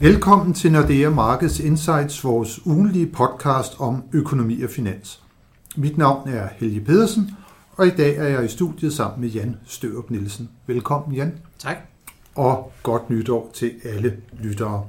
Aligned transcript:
Velkommen 0.00 0.54
til 0.54 0.72
Nordea 0.72 1.10
Markets 1.10 1.60
Insights, 1.60 2.24
vores 2.24 2.66
ugenlige 2.66 3.06
podcast 3.06 3.80
om 3.80 4.02
økonomi 4.12 4.62
og 4.62 4.70
finans. 4.70 5.22
Mit 5.76 5.98
navn 5.98 6.28
er 6.28 6.48
Helge 6.56 6.80
Pedersen, 6.80 7.30
og 7.72 7.86
i 7.86 7.90
dag 7.90 8.16
er 8.16 8.28
jeg 8.28 8.44
i 8.44 8.48
studiet 8.48 8.92
sammen 8.92 9.20
med 9.20 9.28
Jan 9.28 9.56
Størup 9.64 10.10
Nielsen. 10.10 10.48
Velkommen, 10.66 11.16
Jan. 11.16 11.32
Tak. 11.58 11.76
Og 12.34 12.72
godt 12.82 13.10
nytår 13.10 13.50
til 13.54 13.72
alle 13.84 14.16
lyttere. 14.42 14.84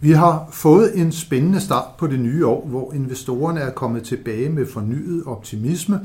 Vi 0.00 0.10
har 0.10 0.48
fået 0.52 0.98
en 1.00 1.12
spændende 1.12 1.60
start 1.60 1.96
på 1.98 2.06
det 2.06 2.20
nye 2.20 2.46
år, 2.46 2.66
hvor 2.66 2.92
investorerne 2.92 3.60
er 3.60 3.70
kommet 3.70 4.02
tilbage 4.02 4.50
med 4.50 4.66
fornyet 4.66 5.24
optimisme, 5.26 6.00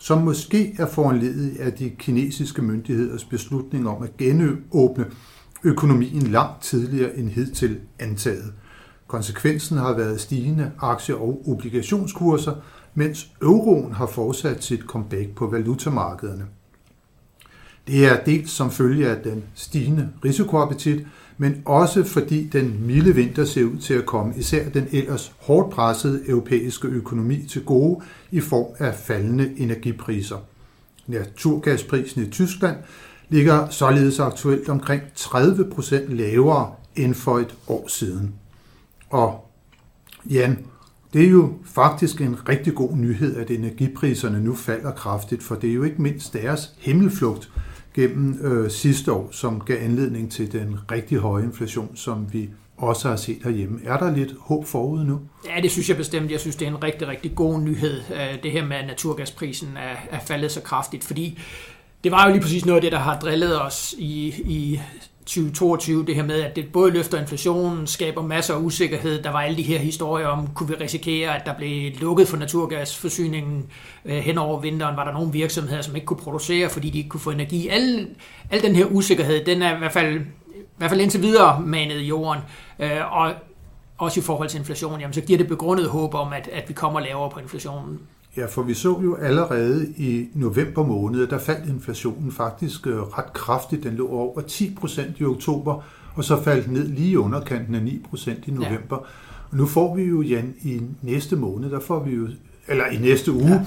som 0.00 0.22
måske 0.22 0.74
er 0.78 0.86
foranledet 0.86 1.56
af 1.60 1.72
de 1.72 1.90
kinesiske 1.90 2.62
myndigheders 2.62 3.24
beslutning 3.24 3.88
om 3.88 4.02
at 4.02 4.16
genåbne 4.16 5.06
økonomien 5.64 6.22
langt 6.22 6.62
tidligere 6.62 7.16
end 7.16 7.28
hidtil 7.28 7.80
antaget. 7.98 8.52
Konsekvensen 9.06 9.78
har 9.78 9.96
været 9.96 10.20
stigende 10.20 10.72
aktie- 10.80 11.16
og 11.16 11.42
obligationskurser, 11.48 12.54
mens 12.94 13.30
euroen 13.42 13.92
har 13.92 14.06
fortsat 14.06 14.64
sit 14.64 14.80
comeback 14.80 15.34
på 15.34 15.46
valutamarkederne. 15.46 16.44
Det 17.86 18.06
er 18.06 18.24
dels 18.24 18.50
som 18.50 18.70
følge 18.70 19.08
af 19.08 19.22
den 19.22 19.44
stigende 19.54 20.08
risikoappetit, 20.24 21.06
men 21.38 21.62
også 21.64 22.04
fordi 22.04 22.46
den 22.46 22.86
milde 22.86 23.14
vinter 23.14 23.44
ser 23.44 23.64
ud 23.64 23.78
til 23.78 23.94
at 23.94 24.06
komme 24.06 24.34
især 24.36 24.68
den 24.68 24.88
ellers 24.92 25.32
hårdt 25.40 25.74
pressede 25.74 26.28
europæiske 26.28 26.88
økonomi 26.88 27.46
til 27.46 27.64
gode 27.64 28.04
i 28.30 28.40
form 28.40 28.74
af 28.78 28.94
faldende 28.94 29.52
energipriser. 29.56 30.36
Naturgasprisen 31.06 32.22
i 32.22 32.30
Tyskland 32.30 32.76
ligger 33.32 33.70
således 33.70 34.20
aktuelt 34.20 34.68
omkring 34.68 35.02
30 35.14 35.70
procent 35.70 36.08
lavere 36.08 36.72
end 36.96 37.14
for 37.14 37.38
et 37.38 37.54
år 37.68 37.88
siden. 37.88 38.34
Og 39.10 39.50
Jan, 40.30 40.66
det 41.12 41.24
er 41.24 41.30
jo 41.30 41.52
faktisk 41.64 42.20
en 42.20 42.48
rigtig 42.48 42.74
god 42.74 42.96
nyhed, 42.96 43.36
at 43.36 43.50
energipriserne 43.50 44.40
nu 44.40 44.54
falder 44.54 44.92
kraftigt, 44.92 45.42
for 45.42 45.54
det 45.54 45.70
er 45.70 45.74
jo 45.74 45.82
ikke 45.82 46.02
mindst 46.02 46.32
deres 46.32 46.70
himmelflugt 46.78 47.50
gennem 47.94 48.38
øh, 48.42 48.70
sidste 48.70 49.12
år, 49.12 49.28
som 49.30 49.60
gav 49.60 49.84
anledning 49.84 50.32
til 50.32 50.52
den 50.52 50.78
rigtig 50.90 51.18
høje 51.18 51.44
inflation, 51.44 51.96
som 51.96 52.32
vi 52.32 52.50
også 52.76 53.08
har 53.08 53.16
set 53.16 53.38
herhjemme. 53.44 53.80
Er 53.84 53.98
der 53.98 54.16
lidt 54.16 54.34
håb 54.40 54.66
forud 54.66 55.04
nu? 55.04 55.20
Ja, 55.56 55.60
det 55.60 55.70
synes 55.70 55.88
jeg 55.88 55.96
bestemt. 55.96 56.30
Jeg 56.30 56.40
synes, 56.40 56.56
det 56.56 56.68
er 56.68 56.70
en 56.70 56.82
rigtig, 56.82 57.08
rigtig 57.08 57.34
god 57.34 57.60
nyhed, 57.60 58.00
øh, 58.10 58.42
det 58.42 58.50
her 58.50 58.66
med, 58.66 58.76
at 58.76 58.86
naturgasprisen 58.86 59.68
er, 59.76 60.16
er 60.16 60.20
faldet 60.20 60.52
så 60.52 60.60
kraftigt, 60.60 61.04
fordi 61.04 61.38
det 62.04 62.12
var 62.12 62.26
jo 62.26 62.32
lige 62.32 62.42
præcis 62.42 62.66
noget 62.66 62.76
af 62.76 62.82
det, 62.82 62.92
der 62.92 62.98
har 62.98 63.18
drillet 63.18 63.62
os 63.62 63.94
i, 63.98 64.28
i 64.44 64.80
2022, 65.26 66.06
det 66.06 66.14
her 66.14 66.22
med, 66.22 66.42
at 66.42 66.56
det 66.56 66.72
både 66.72 66.90
løfter 66.90 67.20
inflationen, 67.20 67.86
skaber 67.86 68.22
masser 68.22 68.54
af 68.54 68.58
usikkerhed. 68.58 69.22
Der 69.22 69.30
var 69.30 69.40
alle 69.40 69.56
de 69.56 69.62
her 69.62 69.78
historier 69.78 70.26
om, 70.26 70.48
kunne 70.54 70.68
vi 70.68 70.74
risikere, 70.74 71.36
at 71.36 71.46
der 71.46 71.54
blev 71.54 71.92
lukket 72.00 72.28
for 72.28 72.36
naturgasforsyningen 72.36 73.66
øh, 74.04 74.16
hen 74.16 74.38
over 74.38 74.60
vinteren? 74.60 74.96
Var 74.96 75.04
der 75.04 75.12
nogle 75.12 75.32
virksomheder, 75.32 75.82
som 75.82 75.96
ikke 75.96 76.06
kunne 76.06 76.16
producere, 76.16 76.70
fordi 76.70 76.90
de 76.90 76.98
ikke 76.98 77.10
kunne 77.10 77.20
få 77.20 77.30
energi? 77.30 77.68
Al, 77.68 78.08
al 78.50 78.62
den 78.62 78.76
her 78.76 78.86
usikkerhed, 78.86 79.44
den 79.44 79.62
er 79.62 79.74
i 79.74 79.78
hvert 79.78 79.92
fald, 79.92 80.20
i 80.56 80.76
hvert 80.76 80.90
fald 80.90 81.00
indtil 81.00 81.22
videre 81.22 81.60
manet 81.60 82.00
i 82.00 82.06
jorden. 82.06 82.42
Øh, 82.78 83.12
og 83.12 83.32
også 83.98 84.20
i 84.20 84.22
forhold 84.22 84.48
til 84.48 84.58
inflation, 84.58 85.00
jamen, 85.00 85.14
så 85.14 85.20
giver 85.20 85.38
det 85.38 85.48
begrundet 85.48 85.88
håb 85.88 86.14
om, 86.14 86.32
at, 86.32 86.48
at 86.52 86.68
vi 86.68 86.74
kommer 86.74 87.00
lavere 87.00 87.30
på 87.30 87.40
inflationen. 87.40 88.00
Ja, 88.36 88.46
for 88.46 88.62
vi 88.62 88.74
så 88.74 89.00
jo 89.02 89.14
allerede 89.14 89.92
i 89.96 90.28
november 90.34 90.86
måned, 90.86 91.26
der 91.26 91.38
faldt 91.38 91.68
inflationen 91.68 92.32
faktisk 92.32 92.86
øh, 92.86 92.98
ret 92.98 93.32
kraftigt. 93.32 93.82
Den 93.82 93.94
lå 93.94 94.08
over 94.08 94.40
10 94.40 94.74
procent 94.80 95.20
i 95.20 95.24
oktober, 95.24 95.84
og 96.14 96.24
så 96.24 96.42
faldt 96.42 96.72
ned 96.72 96.88
lige 96.88 97.18
underkanten 97.20 97.74
af 97.74 97.82
9 97.82 98.06
procent 98.10 98.46
i 98.46 98.50
november. 98.50 98.96
Ja. 98.96 99.06
Og 99.50 99.56
nu 99.56 99.66
får 99.66 99.96
vi 99.96 100.02
jo, 100.02 100.22
Jan, 100.22 100.54
i 100.62 100.80
næste 101.02 101.36
måned, 101.36 101.70
der 101.70 101.80
får 101.80 102.04
vi 102.04 102.14
jo 102.14 102.28
eller 102.68 102.86
i 102.86 102.96
næste 102.96 103.32
uge, 103.32 103.48
ja. 103.48 103.60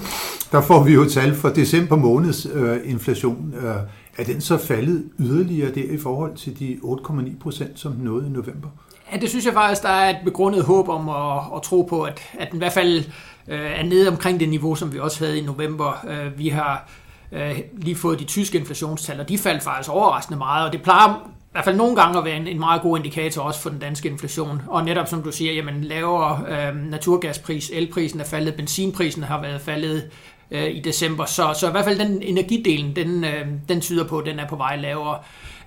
der 0.52 0.60
får 0.60 0.84
vi 0.84 0.92
jo 0.92 1.08
tal 1.08 1.34
for 1.34 1.48
december 1.48 1.96
måneds 1.96 2.46
øh, 2.54 2.78
inflation. 2.84 3.54
Øh, 3.56 3.74
er 4.18 4.24
den 4.24 4.40
så 4.40 4.58
faldet 4.58 5.04
yderligere 5.18 5.74
der 5.74 5.92
i 5.92 5.98
forhold 5.98 6.36
til 6.36 6.58
de 6.58 6.78
8,9 6.82 7.38
procent, 7.40 7.78
som 7.78 7.92
den 7.92 8.04
nåede 8.04 8.26
i 8.26 8.30
november? 8.30 8.68
Ja, 9.12 9.16
det 9.16 9.28
synes 9.28 9.46
jeg 9.46 9.52
faktisk, 9.52 9.82
der 9.82 9.88
er 9.88 10.10
et 10.10 10.16
begrundet 10.24 10.64
håb 10.64 10.88
om 10.88 11.08
at, 11.08 11.56
at 11.56 11.62
tro 11.62 11.82
på, 11.82 12.02
at, 12.02 12.20
at 12.38 12.48
den 12.50 12.56
i 12.56 12.58
hvert 12.58 12.72
fald 12.72 13.04
øh, 13.48 13.80
er 13.80 13.82
nede 13.82 14.08
omkring 14.08 14.40
det 14.40 14.48
niveau, 14.48 14.74
som 14.74 14.92
vi 14.92 14.98
også 14.98 15.24
havde 15.24 15.38
i 15.38 15.42
november. 15.42 16.04
Øh, 16.08 16.38
vi 16.38 16.48
har 16.48 16.88
øh, 17.32 17.58
lige 17.72 17.96
fået 17.96 18.18
de 18.18 18.24
tyske 18.24 18.58
inflationstal, 18.58 19.20
og 19.20 19.28
de 19.28 19.38
faldt 19.38 19.62
faktisk 19.62 19.90
overraskende 19.90 20.38
meget, 20.38 20.66
og 20.66 20.72
det 20.72 20.82
plejer 20.82 21.32
i 21.34 21.48
hvert 21.52 21.64
fald 21.64 21.76
nogle 21.76 21.96
gange 21.96 22.18
at 22.18 22.24
være 22.24 22.36
en, 22.36 22.46
en 22.46 22.60
meget 22.60 22.82
god 22.82 22.98
indikator 22.98 23.42
også 23.42 23.60
for 23.60 23.70
den 23.70 23.78
danske 23.78 24.08
inflation. 24.08 24.62
Og 24.66 24.84
netop 24.84 25.08
som 25.08 25.22
du 25.22 25.32
siger, 25.32 25.52
jamen 25.52 25.84
lavere 25.84 26.44
øh, 26.48 26.76
naturgaspris, 26.90 27.70
elprisen 27.74 28.20
er 28.20 28.24
faldet, 28.24 28.54
benzinprisen 28.54 29.22
har 29.22 29.40
været 29.40 29.60
faldet 29.60 30.10
øh, 30.50 30.70
i 30.70 30.80
december, 30.80 31.24
så, 31.24 31.54
så 31.60 31.68
i 31.68 31.70
hvert 31.70 31.84
fald 31.84 31.98
den 31.98 32.22
energidelen, 32.22 32.96
den, 32.96 33.24
øh, 33.24 33.46
den 33.68 33.80
tyder 33.80 34.04
på, 34.04 34.18
at 34.18 34.26
den 34.26 34.38
er 34.38 34.48
på 34.48 34.56
vej 34.56 34.76
lavere. 34.76 35.18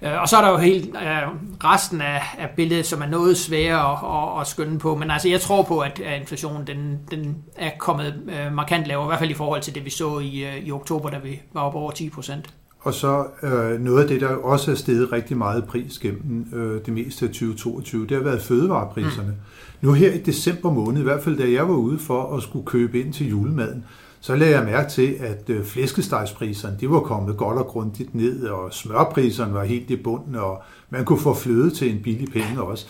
Øh, 0.01 0.21
og 0.21 0.29
så 0.29 0.37
er 0.37 0.41
der 0.41 0.51
jo 0.51 0.57
helt 0.57 0.85
øh, 0.85 1.27
resten 1.63 2.01
af, 2.01 2.21
af 2.37 2.49
billedet, 2.55 2.85
som 2.85 3.01
er 3.01 3.05
noget 3.05 3.37
sværere 3.37 3.91
at, 3.91 4.33
at, 4.35 4.41
at 4.41 4.47
skønne 4.47 4.79
på. 4.79 4.95
Men 4.95 5.11
altså, 5.11 5.29
jeg 5.29 5.41
tror 5.41 5.63
på, 5.63 5.79
at, 5.79 5.99
at 5.99 6.21
inflationen 6.21 6.67
den, 6.67 6.99
den 7.11 7.37
er 7.55 7.71
kommet 7.79 8.23
øh, 8.27 8.53
markant 8.53 8.87
lavere, 8.87 9.05
i 9.05 9.09
hvert 9.09 9.19
fald 9.19 9.31
i 9.31 9.33
forhold 9.33 9.61
til 9.61 9.75
det, 9.75 9.85
vi 9.85 9.89
så 9.89 10.19
i, 10.19 10.45
øh, 10.45 10.67
i 10.67 10.71
oktober, 10.71 11.09
da 11.09 11.17
vi 11.17 11.39
var 11.53 11.61
oppe 11.61 11.79
over 11.79 11.91
10 11.91 12.09
procent. 12.09 12.53
Og 12.81 12.93
så 12.93 13.25
øh, 13.43 13.79
noget 13.79 14.01
af 14.01 14.07
det, 14.07 14.21
der 14.21 14.27
også 14.27 14.71
er 14.71 14.75
steget 14.75 15.11
rigtig 15.11 15.37
meget 15.37 15.65
pris 15.65 15.99
gennem 15.99 16.45
øh, 16.53 16.85
det 16.85 16.93
meste 16.93 17.25
af 17.25 17.29
2022, 17.31 18.07
det 18.07 18.17
har 18.17 18.23
været 18.23 18.41
fødevarepriserne. 18.41 19.27
Mm. 19.27 19.87
Nu 19.87 19.93
her 19.93 20.13
i 20.13 20.17
december 20.17 20.71
måned, 20.71 21.01
i 21.01 21.03
hvert 21.03 21.23
fald 21.23 21.37
da 21.37 21.51
jeg 21.51 21.69
var 21.69 21.75
ude 21.75 21.99
for 21.99 22.35
at 22.37 22.43
skulle 22.43 22.65
købe 22.65 22.99
ind 22.99 23.13
til 23.13 23.29
julemaden, 23.29 23.85
så 24.21 24.35
lagde 24.35 24.55
jeg 24.55 24.65
mærke 24.65 24.89
til, 24.89 25.15
at 25.19 25.49
øh, 25.49 25.65
flæskestegspriserne 25.65 26.77
de 26.79 26.89
var 26.89 26.99
kommet 26.99 27.37
godt 27.37 27.57
og 27.57 27.67
grundigt 27.67 28.15
ned, 28.15 28.43
og 28.43 28.73
smørpriserne 28.73 29.53
var 29.53 29.63
helt 29.63 29.89
i 29.89 29.95
bunden, 29.95 30.35
og 30.35 30.61
man 30.89 31.05
kunne 31.05 31.19
få 31.19 31.33
fløde 31.33 31.75
til 31.75 31.91
en 31.91 32.01
billig 32.03 32.31
penge 32.31 32.61
også. 32.61 32.85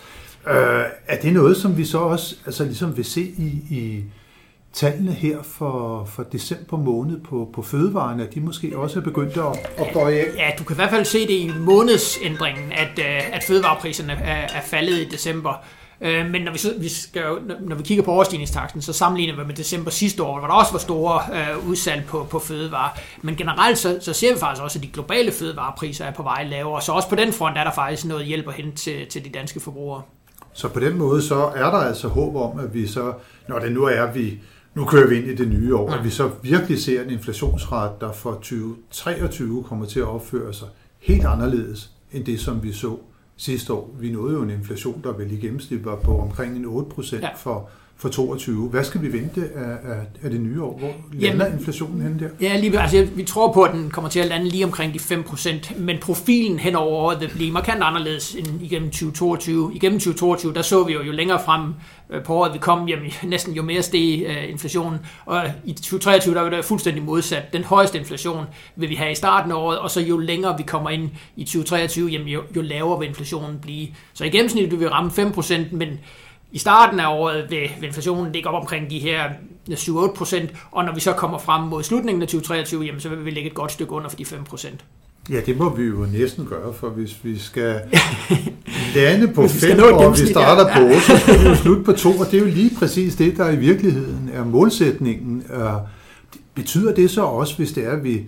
Øh, 0.48 0.84
er 1.06 1.20
det 1.22 1.32
noget, 1.32 1.56
som 1.56 1.76
vi 1.76 1.84
så 1.84 1.98
også 1.98 2.36
altså 2.46 2.64
ligesom 2.64 2.96
vil 2.96 3.04
se 3.04 3.20
i, 3.20 3.62
i 3.70 4.04
tallene 4.72 5.12
her 5.12 5.42
for, 5.42 6.04
for 6.04 6.22
december 6.22 6.76
måned 6.76 7.20
på, 7.20 7.50
på 7.54 7.62
fødevarene, 7.62 8.26
at 8.26 8.34
de 8.34 8.40
måske 8.40 8.78
også 8.78 8.98
er 8.98 9.02
begyndt 9.04 9.36
at, 9.36 9.70
at 9.76 9.86
bøje 9.92 10.14
af? 10.14 10.34
Ja, 10.36 10.50
du 10.58 10.64
kan 10.64 10.74
i 10.74 10.78
hvert 10.78 10.90
fald 10.90 11.04
se 11.04 11.20
det 11.20 11.30
i 11.30 11.50
månedsændringen, 11.58 12.72
at, 12.72 12.98
øh, 12.98 13.36
at 13.36 13.44
fødevarepriserne 13.44 14.12
er, 14.12 14.48
er 14.54 14.62
faldet 14.66 14.98
i 14.98 15.08
december. 15.08 15.64
Øh, 16.02 16.30
men 16.30 16.42
når 16.42 16.52
vi, 16.52 16.58
så, 16.58 16.74
vi 16.78 16.88
skal, 16.88 17.22
når 17.60 17.76
vi 17.76 17.82
kigger 17.82 18.04
på 18.04 18.12
overstigningstakten, 18.12 18.82
så 18.82 18.92
sammenligner 18.92 19.36
vi 19.36 19.46
med 19.46 19.54
december 19.54 19.90
sidste 19.90 20.22
år, 20.22 20.38
hvor 20.38 20.48
der 20.48 20.54
også 20.54 20.72
var 20.72 20.78
store 20.78 21.22
øh, 21.32 21.68
udsalg 21.68 22.04
på, 22.04 22.26
på 22.30 22.38
fødevarer. 22.38 22.98
Men 23.22 23.36
generelt 23.36 23.78
så, 23.78 23.98
så 24.00 24.12
ser 24.12 24.34
vi 24.34 24.40
faktisk 24.40 24.62
også, 24.62 24.78
at 24.78 24.82
de 24.82 24.88
globale 24.88 25.32
fødevarepriser 25.32 26.04
er 26.04 26.12
på 26.12 26.22
vej 26.22 26.44
lavere. 26.44 26.82
Så 26.82 26.92
også 26.92 27.08
på 27.08 27.14
den 27.14 27.32
front 27.32 27.58
er 27.58 27.64
der 27.64 27.72
faktisk 27.72 28.04
noget 28.04 28.26
hjælp 28.26 28.48
at 28.48 28.54
hente 28.54 28.76
til, 28.76 29.06
til 29.06 29.24
de 29.24 29.28
danske 29.30 29.60
forbrugere. 29.60 30.02
Så 30.52 30.68
på 30.68 30.80
den 30.80 30.98
måde 30.98 31.22
så 31.22 31.52
er 31.56 31.70
der 31.70 31.78
altså 31.78 32.08
håb 32.08 32.36
om, 32.36 32.58
at 32.58 32.74
vi 32.74 32.86
så, 32.86 33.12
når 33.48 33.58
det 33.58 33.72
nu 33.72 33.84
er, 33.84 34.12
vi 34.12 34.38
nu 34.74 34.84
kører 34.84 35.08
vi 35.08 35.16
ind 35.16 35.26
i 35.26 35.34
det 35.34 35.48
nye 35.48 35.76
år, 35.76 35.90
at 35.90 36.04
vi 36.04 36.10
så 36.10 36.30
virkelig 36.42 36.82
ser 36.82 37.02
en 37.02 37.10
inflationsret, 37.10 38.00
der 38.00 38.12
for 38.12 38.32
2023 38.32 39.64
kommer 39.64 39.86
til 39.86 40.00
at 40.00 40.06
opføre 40.06 40.54
sig 40.54 40.68
helt 40.98 41.24
anderledes 41.24 41.90
end 42.12 42.24
det, 42.24 42.40
som 42.40 42.62
vi 42.62 42.72
så 42.72 42.96
sidste 43.40 43.72
år. 43.72 43.94
Vi 43.98 44.12
nåede 44.12 44.34
jo 44.34 44.42
en 44.42 44.50
inflation, 44.50 45.00
der 45.04 45.12
vel 45.12 45.32
i 45.32 45.36
gennemsnit 45.36 45.84
var 45.84 45.96
på 45.96 46.18
omkring 46.18 46.56
en 46.56 46.64
8 46.64 46.90
procent 46.90 47.22
ja. 47.22 47.34
for, 47.36 47.70
for 48.00 48.08
22. 48.08 48.68
Hvad 48.68 48.84
skal 48.84 49.02
vi 49.02 49.12
vente 49.12 49.40
af, 49.54 49.90
af, 49.92 49.98
af 50.22 50.30
det 50.30 50.40
nye 50.40 50.62
år? 50.62 50.78
Hvor 50.78 50.92
lander 51.12 51.44
Jamen, 51.44 51.58
inflationen 51.58 52.02
hen 52.02 52.18
der? 52.18 52.28
Ja, 52.40 52.60
lige, 52.60 52.80
altså, 52.80 53.06
vi 53.14 53.24
tror 53.24 53.52
på, 53.52 53.62
at 53.62 53.72
den 53.72 53.90
kommer 53.90 54.10
til 54.10 54.20
at 54.20 54.26
lande 54.26 54.48
lige 54.48 54.64
omkring 54.64 54.94
de 54.94 54.98
5 54.98 55.22
procent, 55.22 55.80
men 55.80 55.98
profilen 55.98 56.58
hen 56.58 56.74
over 56.74 56.96
året 56.96 57.20
vil 57.20 57.30
blive 57.34 57.52
markant 57.52 57.82
anderledes 57.82 58.34
end 58.34 58.62
igennem 58.62 58.90
2022. 58.90 59.70
Igennem 59.74 60.00
2022, 60.00 60.54
der 60.54 60.62
så 60.62 60.84
vi 60.84 60.92
jo, 60.92 61.02
jo 61.02 61.12
længere 61.12 61.40
frem 61.44 61.74
øh, 62.10 62.22
på 62.22 62.34
året 62.34 62.52
vi 62.52 62.58
kom, 62.58 62.88
jamen, 62.88 63.12
næsten 63.22 63.54
jo 63.54 63.62
mere 63.62 63.82
steg 63.82 64.26
uh, 64.28 64.50
inflationen, 64.50 64.98
og 65.26 65.42
i 65.64 65.72
2023, 65.72 66.34
der 66.34 66.40
var 66.40 66.50
det 66.50 66.64
fuldstændig 66.64 67.02
modsat. 67.02 67.52
Den 67.52 67.64
højeste 67.64 67.98
inflation 67.98 68.44
vil 68.76 68.88
vi 68.88 68.94
have 68.94 69.12
i 69.12 69.14
starten 69.14 69.52
af 69.52 69.56
året, 69.56 69.78
og 69.78 69.90
så 69.90 70.00
jo 70.00 70.18
længere 70.18 70.56
vi 70.56 70.62
kommer 70.62 70.90
ind 70.90 71.10
i 71.36 71.44
2023, 71.44 72.08
jamen, 72.08 72.28
jo, 72.28 72.42
jo 72.56 72.62
lavere 72.62 72.98
vil 72.98 73.08
inflationen 73.08 73.58
blive. 73.62 73.88
Så 74.12 74.24
i 74.24 74.30
gennemsnit 74.30 74.70
vil 74.70 74.80
vi 74.80 74.86
ramme 74.86 75.10
5 75.10 75.32
procent, 75.32 75.72
men 75.72 75.88
i 76.52 76.58
starten 76.58 77.00
af 77.00 77.18
året 77.18 77.46
vil, 77.50 77.70
vil 77.80 77.86
inflationen 77.86 78.32
ligge 78.32 78.48
op 78.48 78.62
omkring 78.62 78.90
de 78.90 78.98
her 78.98 79.24
7-8 79.70 80.14
procent, 80.14 80.50
og 80.70 80.84
når 80.84 80.94
vi 80.94 81.00
så 81.00 81.12
kommer 81.12 81.38
frem 81.38 81.62
mod 81.62 81.82
slutningen 81.82 82.22
af 82.22 82.28
2023, 82.28 82.84
jamen, 82.84 83.00
så 83.00 83.08
vil 83.08 83.24
vi 83.24 83.30
ligge 83.30 83.50
et 83.50 83.54
godt 83.54 83.72
stykke 83.72 83.92
under 83.92 84.08
for 84.08 84.16
de 84.16 84.24
5 84.24 84.44
procent. 84.44 84.84
Ja, 85.30 85.40
det 85.46 85.58
må 85.58 85.76
vi 85.76 85.84
jo 85.84 86.06
næsten 86.12 86.46
gøre, 86.46 86.74
for 86.74 86.88
hvis 86.88 87.18
vi 87.22 87.38
skal 87.38 87.80
lande 88.94 89.28
på 89.28 89.48
5, 89.48 89.78
og 89.82 90.12
vi 90.12 90.26
starter 90.26 90.68
ja. 90.68 90.78
på 90.78 90.84
8, 90.84 91.00
så 91.00 91.18
skal 91.18 91.40
vi 91.40 91.48
jo 91.48 91.54
slutte 91.54 91.82
på 91.82 91.92
2, 91.92 92.10
og 92.10 92.26
det 92.30 92.34
er 92.34 92.38
jo 92.38 92.46
lige 92.46 92.70
præcis 92.78 93.14
det, 93.14 93.36
der 93.36 93.50
i 93.50 93.56
virkeligheden 93.56 94.30
er 94.32 94.44
målsætningen. 94.44 95.44
Betyder 96.54 96.94
det 96.94 97.10
så 97.10 97.22
også, 97.22 97.56
hvis 97.56 97.72
det 97.72 97.86
er, 97.86 97.90
at 97.90 98.04
vi 98.04 98.22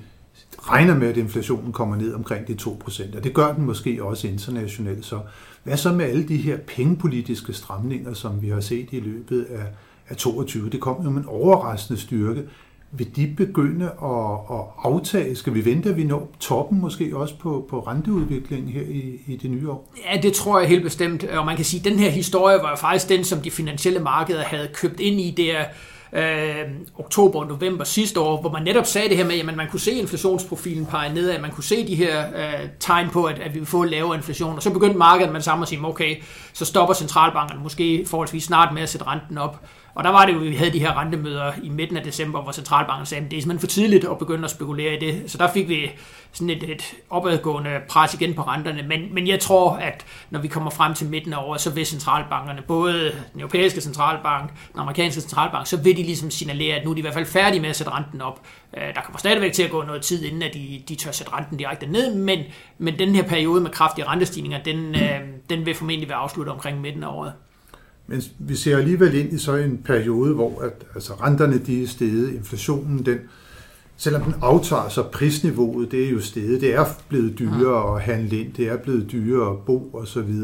regner 0.58 0.94
med, 0.94 1.08
at 1.08 1.16
inflationen 1.16 1.72
kommer 1.72 1.96
ned 1.96 2.14
omkring 2.14 2.48
de 2.48 2.56
2%, 2.60 3.16
og 3.16 3.24
det 3.24 3.34
gør 3.34 3.52
den 3.52 3.64
måske 3.64 4.04
også 4.04 4.28
internationalt. 4.28 5.04
Så 5.04 5.20
hvad 5.64 5.76
så 5.76 5.92
med 5.92 6.04
alle 6.04 6.28
de 6.28 6.36
her 6.36 6.56
pengepolitiske 6.56 7.52
stramninger, 7.52 8.14
som 8.14 8.42
vi 8.42 8.48
har 8.48 8.60
set 8.60 8.88
i 8.92 9.00
løbet 9.00 9.42
af, 9.50 9.64
af 10.08 10.16
22? 10.16 10.70
Det 10.70 10.80
kom 10.80 11.04
jo 11.04 11.10
med 11.10 11.20
en 11.20 11.28
overraskende 11.28 12.00
styrke. 12.00 12.42
Vil 12.94 13.16
de 13.16 13.34
begynde 13.36 13.84
at, 13.84 14.56
at 14.58 14.64
aftage? 14.84 15.36
Skal 15.36 15.54
vi 15.54 15.64
vente, 15.64 15.90
at 15.90 15.96
vi 15.96 16.04
når 16.04 16.30
toppen 16.40 16.80
måske 16.80 17.16
også 17.16 17.38
på, 17.38 17.66
på 17.70 17.80
renteudviklingen 17.80 18.72
her 18.72 18.82
i, 18.82 19.20
i 19.26 19.36
det 19.36 19.50
nye 19.50 19.70
år? 19.70 19.92
Ja, 20.12 20.20
det 20.20 20.32
tror 20.32 20.60
jeg 20.60 20.68
helt 20.68 20.82
bestemt. 20.82 21.24
Og 21.24 21.46
man 21.46 21.56
kan 21.56 21.64
sige, 21.64 21.80
at 21.80 21.84
den 21.84 21.98
her 21.98 22.10
historie 22.10 22.58
var 22.62 22.76
faktisk 22.76 23.08
den, 23.08 23.24
som 23.24 23.40
de 23.40 23.50
finansielle 23.50 24.00
markeder 24.00 24.42
havde 24.42 24.68
købt 24.74 25.00
ind 25.00 25.20
i 25.20 25.30
der 25.30 25.60
øh, 25.60 25.66
Øh, 26.12 26.64
oktober 26.98 27.40
og 27.40 27.46
november 27.46 27.84
sidste 27.84 28.20
år, 28.20 28.40
hvor 28.40 28.50
man 28.50 28.62
netop 28.62 28.86
sagde 28.86 29.08
det 29.08 29.16
her 29.16 29.24
med, 29.24 29.38
at 29.38 29.56
man 29.56 29.68
kunne 29.70 29.80
se 29.80 29.92
inflationsprofilen 29.92 30.86
pege 30.86 31.14
nedad, 31.14 31.38
man 31.40 31.50
kunne 31.50 31.64
se 31.64 31.86
de 31.86 31.94
her 31.94 32.26
øh, 32.36 32.68
tegn 32.80 33.10
på, 33.10 33.24
at, 33.24 33.38
at 33.38 33.54
vi 33.54 33.58
vil 33.58 33.66
få 33.66 33.84
lavere 33.84 34.16
inflation, 34.16 34.56
og 34.56 34.62
så 34.62 34.70
begyndte 34.70 34.98
markedet 34.98 35.32
man 35.32 35.42
samme 35.42 35.62
at 35.62 35.68
sige, 35.68 35.84
okay, 35.84 36.16
så 36.52 36.64
stopper 36.64 36.94
centralbankerne 36.94 37.62
måske 37.62 38.04
forholdsvis 38.06 38.44
snart 38.44 38.74
med 38.74 38.82
at 38.82 38.88
sætte 38.88 39.06
renten 39.06 39.38
op. 39.38 39.60
Og 39.94 40.04
der 40.04 40.10
var 40.10 40.26
det 40.26 40.34
jo, 40.34 40.38
vi 40.38 40.54
havde 40.54 40.72
de 40.72 40.78
her 40.78 41.00
rentemøder 41.00 41.52
i 41.62 41.68
midten 41.68 41.96
af 41.96 42.02
december, 42.02 42.42
hvor 42.42 42.52
centralbanken 42.52 43.06
sagde, 43.06 43.24
at 43.24 43.30
det 43.30 43.36
er 43.36 43.40
simpelthen 43.40 43.60
for 43.60 43.66
tidligt 43.66 44.04
at 44.04 44.18
begynde 44.18 44.44
at 44.44 44.50
spekulere 44.50 44.94
i 44.94 44.98
det. 44.98 45.30
Så 45.30 45.38
der 45.38 45.52
fik 45.52 45.68
vi 45.68 45.90
sådan 46.32 46.50
et, 46.50 46.70
et 46.70 46.94
opadgående 47.10 47.70
pres 47.88 48.14
igen 48.14 48.34
på 48.34 48.42
renterne. 48.42 48.82
Men, 48.82 49.14
men 49.14 49.28
jeg 49.28 49.40
tror, 49.40 49.70
at 49.70 50.04
når 50.30 50.40
vi 50.40 50.48
kommer 50.48 50.70
frem 50.70 50.94
til 50.94 51.06
midten 51.06 51.32
af 51.32 51.38
året, 51.44 51.60
så 51.60 51.70
vil 51.70 51.86
centralbankerne, 51.86 52.62
både 52.62 53.12
den 53.32 53.40
europæiske 53.40 53.80
centralbank, 53.80 54.50
den 54.72 54.80
amerikanske 54.80 55.20
centralbank, 55.20 55.66
så 55.66 55.76
vil 55.76 55.96
de 55.96 56.02
ligesom 56.02 56.30
signalere, 56.30 56.76
at 56.76 56.84
nu 56.84 56.90
er 56.90 56.94
de 56.94 56.98
i 56.98 57.02
hvert 57.02 57.14
fald 57.14 57.26
færdige 57.26 57.60
med 57.60 57.70
at 57.70 57.76
sætte 57.76 57.92
renten 57.92 58.20
op. 58.20 58.40
Øh, 58.76 58.94
der 58.94 59.00
kommer 59.00 59.18
stadigvæk 59.18 59.52
til 59.52 59.62
at 59.62 59.70
gå 59.70 59.82
noget 59.82 60.02
tid, 60.02 60.24
inden 60.24 60.42
at 60.42 60.54
de, 60.54 60.82
de 60.88 60.94
tør 60.94 61.10
sætte 61.10 61.32
renten 61.32 61.56
direkte 61.56 61.86
ned, 61.86 62.14
men, 62.14 62.38
men 62.78 62.98
den 62.98 63.14
her 63.14 63.22
periode 63.22 63.60
med 63.60 63.70
kraftige 63.70 64.06
rentestigninger, 64.06 64.62
den, 64.62 64.94
øh, 64.94 65.20
den 65.50 65.66
vil 65.66 65.74
formentlig 65.74 66.08
være 66.08 66.18
afsluttet 66.18 66.54
omkring 66.54 66.80
midten 66.80 67.04
af 67.04 67.08
året. 67.08 67.32
Men 68.12 68.22
vi 68.38 68.56
ser 68.56 68.76
alligevel 68.76 69.14
ind 69.14 69.32
i 69.32 69.38
så 69.38 69.56
en 69.56 69.78
periode, 69.84 70.34
hvor 70.34 70.60
at, 70.60 70.86
altså 70.94 71.14
renterne 71.14 71.58
de 71.58 71.82
er 71.82 71.86
steget, 71.86 72.34
inflationen 72.34 73.06
den, 73.06 73.18
selvom 73.96 74.22
den 74.22 74.34
aftager, 74.42 74.88
så 74.88 75.02
prisniveauet 75.02 75.90
det 75.90 76.04
er 76.04 76.10
jo 76.10 76.20
steget. 76.20 76.60
Det 76.60 76.74
er 76.74 76.84
blevet 77.08 77.38
dyrere 77.38 77.96
at 77.96 78.02
handle 78.02 78.40
ind, 78.40 78.52
det 78.52 78.68
er 78.68 78.76
blevet 78.76 79.12
dyrere 79.12 79.50
at 79.50 79.58
bo 79.58 79.90
osv. 79.94 80.34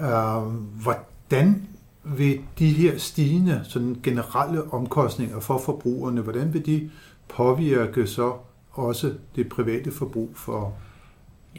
Uh, 0.00 0.52
hvordan 0.82 1.62
vil 2.04 2.40
de 2.58 2.72
her 2.72 2.98
stigende 2.98 3.60
sådan 3.64 3.96
generelle 4.02 4.72
omkostninger 4.72 5.40
for 5.40 5.58
forbrugerne, 5.58 6.20
hvordan 6.20 6.54
vil 6.54 6.66
de 6.66 6.90
påvirke 7.28 8.06
så 8.06 8.32
også 8.72 9.12
det 9.36 9.48
private 9.48 9.90
forbrug 9.90 10.30
for 10.34 10.74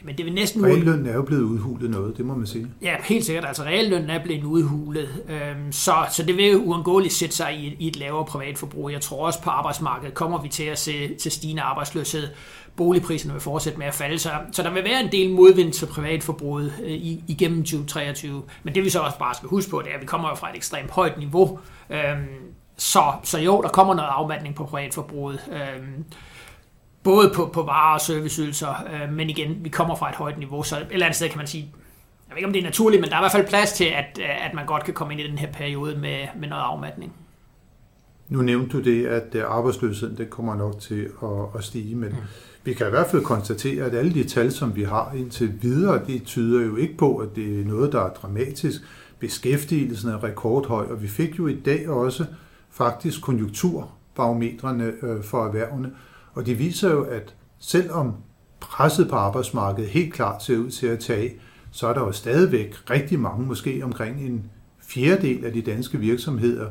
men 0.03 0.17
det 0.17 0.25
vil 0.25 0.33
næsten... 0.33 0.65
Reallønnen 0.65 1.05
er 1.05 1.13
jo 1.13 1.21
blevet 1.21 1.41
udhulet 1.41 1.89
noget, 1.89 2.17
det 2.17 2.25
må 2.25 2.35
man 2.35 2.47
sige. 2.47 2.67
Ja, 2.81 2.95
helt 3.03 3.25
sikkert. 3.25 3.45
Altså 3.45 3.63
reallønnen 3.63 4.09
er 4.09 4.23
blevet 4.23 4.43
udhulet, 4.43 5.09
øhm, 5.29 5.71
så, 5.71 5.93
så 6.11 6.23
det 6.23 6.37
vil 6.37 6.51
jo 6.51 6.57
uundgåeligt 6.57 7.13
sætte 7.13 7.35
sig 7.35 7.55
i, 7.55 7.75
i 7.79 7.87
et 7.87 7.95
lavere 7.95 8.25
privatforbrug. 8.25 8.91
Jeg 8.91 9.01
tror 9.01 9.25
også 9.25 9.41
på 9.41 9.49
arbejdsmarkedet 9.49 10.13
kommer 10.13 10.41
vi 10.41 10.49
til 10.49 10.63
at 10.63 10.79
se 10.79 11.15
til 11.15 11.31
stigende 11.31 11.61
arbejdsløshed. 11.61 12.27
Boligpriserne 12.75 13.33
vil 13.33 13.41
fortsætte 13.41 13.79
med 13.79 13.87
at 13.87 13.93
falde, 13.93 14.19
så, 14.19 14.29
så 14.51 14.63
der 14.63 14.73
vil 14.73 14.83
være 14.83 15.03
en 15.03 15.11
del 15.11 15.29
modvind 15.29 15.73
til 15.73 15.85
privatforbruget 15.85 16.73
øh, 16.83 16.91
i, 16.91 17.23
igennem 17.27 17.63
2023. 17.63 18.41
Men 18.63 18.75
det 18.75 18.83
vi 18.83 18.89
så 18.89 18.99
også 18.99 19.17
bare 19.19 19.35
skal 19.35 19.49
huske 19.49 19.71
på, 19.71 19.81
det 19.81 19.91
er, 19.91 19.95
at 19.95 20.01
vi 20.01 20.05
kommer 20.05 20.29
jo 20.29 20.35
fra 20.35 20.49
et 20.49 20.55
ekstremt 20.55 20.91
højt 20.91 21.17
niveau. 21.17 21.59
Øhm, 21.89 22.27
så, 22.77 23.03
så 23.23 23.39
jo, 23.39 23.61
der 23.61 23.69
kommer 23.69 23.93
noget 23.93 24.09
afmatning 24.09 24.55
på 24.55 24.65
privatforbruget. 24.65 25.39
Øhm, 25.51 26.05
både 27.03 27.31
på, 27.35 27.49
på 27.53 27.61
varer 27.61 27.93
og 27.93 28.01
serviceydelser, 28.01 28.87
øh, 28.93 29.13
men 29.13 29.29
igen, 29.29 29.57
vi 29.61 29.69
kommer 29.69 29.95
fra 29.95 30.09
et 30.09 30.15
højt 30.15 30.37
niveau, 30.37 30.63
så 30.63 30.77
et 30.77 30.87
eller 30.91 31.05
andet 31.05 31.15
sted 31.15 31.29
kan 31.29 31.37
man 31.37 31.47
sige, 31.47 31.71
jeg 32.27 32.35
ved 32.35 32.37
ikke 32.37 32.47
om 32.47 32.53
det 32.53 32.59
er 32.59 32.63
naturligt, 32.63 33.01
men 33.01 33.09
der 33.09 33.15
er 33.15 33.19
i 33.19 33.23
hvert 33.23 33.31
fald 33.31 33.47
plads 33.47 33.71
til, 33.71 33.85
at, 33.85 34.19
at 34.19 34.53
man 34.53 34.65
godt 34.65 34.83
kan 34.83 34.93
komme 34.93 35.13
ind 35.13 35.21
i 35.21 35.27
den 35.27 35.37
her 35.37 35.51
periode 35.51 35.95
med, 35.99 36.27
med 36.39 36.49
noget 36.49 36.63
afmatning. 36.63 37.13
Nu 38.29 38.41
nævnte 38.41 38.77
du 38.77 38.83
det, 38.83 39.05
at 39.05 39.35
øh, 39.35 39.43
arbejdsløsheden 39.47 40.17
det 40.17 40.29
kommer 40.29 40.55
nok 40.55 40.79
til 40.79 41.09
at, 41.23 41.57
at 41.57 41.63
stige, 41.63 41.95
men 41.95 42.09
mm. 42.09 42.15
vi 42.63 42.73
kan 42.73 42.87
i 42.87 42.89
hvert 42.89 43.07
fald 43.07 43.23
konstatere, 43.23 43.85
at 43.85 43.95
alle 43.95 44.13
de 44.13 44.23
tal, 44.23 44.51
som 44.51 44.75
vi 44.75 44.83
har 44.83 45.11
indtil 45.15 45.53
videre, 45.61 46.05
det 46.07 46.23
tyder 46.23 46.65
jo 46.65 46.75
ikke 46.75 46.97
på, 46.97 47.17
at 47.17 47.29
det 47.35 47.61
er 47.61 47.65
noget, 47.65 47.91
der 47.91 48.01
er 48.01 48.09
dramatisk. 48.09 48.81
Beskæftigelsen 49.19 50.09
er 50.09 50.23
rekordhøj, 50.23 50.85
og 50.85 51.01
vi 51.01 51.07
fik 51.07 51.39
jo 51.39 51.47
i 51.47 51.55
dag 51.55 51.89
også 51.89 52.25
faktisk 52.71 53.21
konjunkturbarometrene 53.21 54.93
øh, 55.01 55.23
for 55.23 55.45
erhvervene, 55.45 55.91
og 56.33 56.45
det 56.45 56.59
viser 56.59 56.91
jo, 56.91 57.03
at 57.03 57.35
selvom 57.59 58.15
presset 58.59 59.09
på 59.09 59.15
arbejdsmarkedet 59.15 59.89
helt 59.89 60.13
klart 60.13 60.43
ser 60.43 60.57
ud 60.57 60.69
til 60.69 60.87
at 60.87 60.99
tage, 60.99 61.33
så 61.71 61.87
er 61.87 61.93
der 61.93 62.01
jo 62.01 62.11
stadigvæk 62.11 62.89
rigtig 62.89 63.19
mange, 63.19 63.45
måske 63.45 63.81
omkring 63.83 64.21
en 64.21 64.51
fjerdedel 64.81 65.45
af 65.45 65.53
de 65.53 65.61
danske 65.61 65.97
virksomheder, 65.97 66.69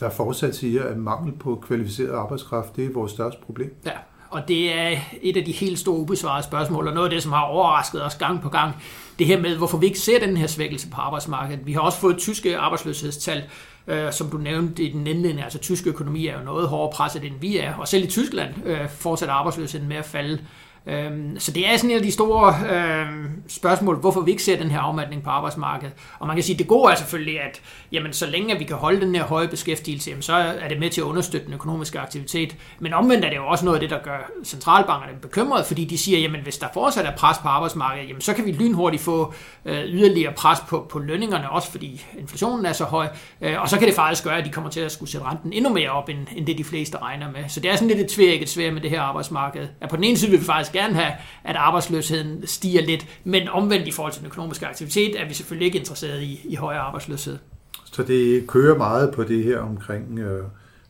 der 0.00 0.10
fortsat 0.10 0.54
siger, 0.54 0.82
at 0.82 0.98
mangel 0.98 1.32
på 1.38 1.62
kvalificeret 1.66 2.12
arbejdskraft, 2.12 2.76
det 2.76 2.84
er 2.84 2.92
vores 2.92 3.12
største 3.12 3.40
problem. 3.42 3.74
Ja, 3.86 3.98
og 4.34 4.48
det 4.48 4.74
er 4.74 4.98
et 5.22 5.36
af 5.36 5.44
de 5.44 5.52
helt 5.52 5.78
store 5.78 5.98
ubesvarede 5.98 6.44
spørgsmål, 6.44 6.88
og 6.88 6.94
noget 6.94 7.06
af 7.06 7.10
det, 7.10 7.22
som 7.22 7.32
har 7.32 7.42
overrasket 7.42 8.04
os 8.04 8.14
gang 8.14 8.42
på 8.42 8.48
gang, 8.48 8.74
det 9.18 9.26
her 9.26 9.40
med, 9.40 9.56
hvorfor 9.56 9.78
vi 9.78 9.86
ikke 9.86 9.98
ser 9.98 10.18
den 10.18 10.36
her 10.36 10.46
svækkelse 10.46 10.88
på 10.88 11.00
arbejdsmarkedet. 11.00 11.66
Vi 11.66 11.72
har 11.72 11.80
også 11.80 11.98
fået 11.98 12.18
tyske 12.18 12.58
arbejdsløshedstal, 12.58 13.42
øh, 13.86 14.12
som 14.12 14.30
du 14.30 14.36
nævnte 14.36 14.82
i 14.82 14.92
den 14.92 15.06
indledende, 15.06 15.44
altså 15.44 15.58
tysk 15.58 15.86
økonomi 15.86 16.26
er 16.26 16.38
jo 16.38 16.44
noget 16.44 16.68
hårdere 16.68 16.92
presset, 16.92 17.24
end 17.24 17.34
vi 17.40 17.58
er, 17.58 17.74
og 17.74 17.88
selv 17.88 18.04
i 18.04 18.06
Tyskland 18.06 18.54
øh, 18.64 18.88
fortsætter 18.88 19.34
arbejdsløsheden 19.34 19.88
med 19.88 19.96
at 19.96 20.04
falde. 20.04 20.38
Øhm, 20.86 21.38
så 21.38 21.52
det 21.52 21.68
er 21.68 21.76
sådan 21.76 21.90
et 21.90 21.96
af 21.96 22.02
de 22.02 22.12
store 22.12 22.54
øhm, 22.70 23.42
spørgsmål, 23.48 23.96
hvorfor 23.96 24.20
vi 24.20 24.30
ikke 24.30 24.42
ser 24.42 24.56
den 24.56 24.70
her 24.70 24.78
afmatning 24.78 25.22
på 25.22 25.30
arbejdsmarkedet. 25.30 25.94
Og 26.18 26.26
man 26.26 26.36
kan 26.36 26.42
sige, 26.42 26.54
at 26.54 26.58
det 26.58 26.68
gode 26.68 26.92
er 26.92 26.96
selvfølgelig, 26.96 27.40
at 27.40 27.60
jamen, 27.92 28.12
så 28.12 28.26
længe 28.26 28.54
at 28.54 28.60
vi 28.60 28.64
kan 28.64 28.76
holde 28.76 29.00
den 29.00 29.14
her 29.14 29.24
høje 29.24 29.48
beskæftigelse, 29.48 30.10
jamen, 30.10 30.22
så 30.22 30.32
er 30.32 30.68
det 30.68 30.78
med 30.78 30.90
til 30.90 31.00
at 31.00 31.04
understøtte 31.04 31.46
den 31.46 31.54
økonomiske 31.54 32.00
aktivitet. 32.00 32.56
Men 32.80 32.92
omvendt 32.92 33.24
er 33.24 33.28
det 33.28 33.36
jo 33.36 33.46
også 33.46 33.64
noget 33.64 33.76
af 33.76 33.80
det, 33.80 33.90
der 33.90 33.98
gør 33.98 34.30
centralbankerne 34.44 35.12
bekymrede, 35.22 35.64
fordi 35.64 35.84
de 35.84 35.98
siger, 35.98 36.18
jamen 36.18 36.40
hvis 36.40 36.58
der 36.58 36.66
fortsat 36.74 37.06
er 37.06 37.16
pres 37.16 37.38
på 37.38 37.48
arbejdsmarkedet, 37.48 38.08
jamen, 38.08 38.20
så 38.20 38.34
kan 38.34 38.46
vi 38.46 38.52
lynhurtigt 38.52 39.02
få 39.02 39.34
øh, 39.64 39.84
yderligere 39.84 40.32
pres 40.32 40.58
på, 40.68 40.86
på 40.90 40.98
lønningerne, 40.98 41.50
også 41.50 41.70
fordi 41.70 42.06
inflationen 42.18 42.66
er 42.66 42.72
så 42.72 42.84
høj. 42.84 43.08
Øh, 43.40 43.60
og 43.60 43.68
så 43.68 43.78
kan 43.78 43.88
det 43.88 43.94
faktisk 43.94 44.24
gøre, 44.24 44.38
at 44.38 44.44
de 44.44 44.50
kommer 44.50 44.70
til 44.70 44.80
at 44.80 44.92
skulle 44.92 45.10
sætte 45.10 45.26
renten 45.26 45.52
endnu 45.52 45.72
mere 45.72 45.90
op, 45.90 46.08
end, 46.08 46.18
end 46.36 46.46
det 46.46 46.58
de 46.58 46.64
fleste 46.64 46.98
regner 46.98 47.30
med. 47.30 47.44
Så 47.48 47.60
det 47.60 47.70
er 47.70 47.74
sådan 47.76 47.88
lidt 47.88 48.00
et 48.00 48.08
tvækket 48.08 48.48
svært 48.48 48.72
med 48.72 48.82
det 48.82 48.90
her 48.90 49.00
arbejdsmarked. 49.00 49.68
At 49.80 49.88
på 49.88 49.96
den 49.96 50.04
ene 50.04 50.16
side 50.16 50.30
vil 50.30 50.40
vi 50.40 50.44
faktisk 50.44 50.73
gerne 50.74 50.94
have, 50.94 51.12
at 51.44 51.56
arbejdsløsheden 51.56 52.46
stiger 52.46 52.82
lidt, 52.82 53.06
men 53.24 53.48
omvendt 53.48 53.88
i 53.88 53.90
forhold 53.90 54.12
til 54.12 54.20
den 54.20 54.26
økonomiske 54.26 54.66
aktivitet 54.66 55.20
er 55.20 55.28
vi 55.28 55.34
selvfølgelig 55.34 55.66
ikke 55.66 55.78
interesseret 55.78 56.22
i, 56.22 56.40
i 56.44 56.54
højere 56.54 56.80
arbejdsløshed. 56.80 57.38
Så 57.84 58.02
det 58.02 58.46
kører 58.46 58.78
meget 58.78 59.14
på 59.14 59.24
det 59.24 59.44
her 59.44 59.58
omkring 59.58 60.18
øh, 60.18 60.44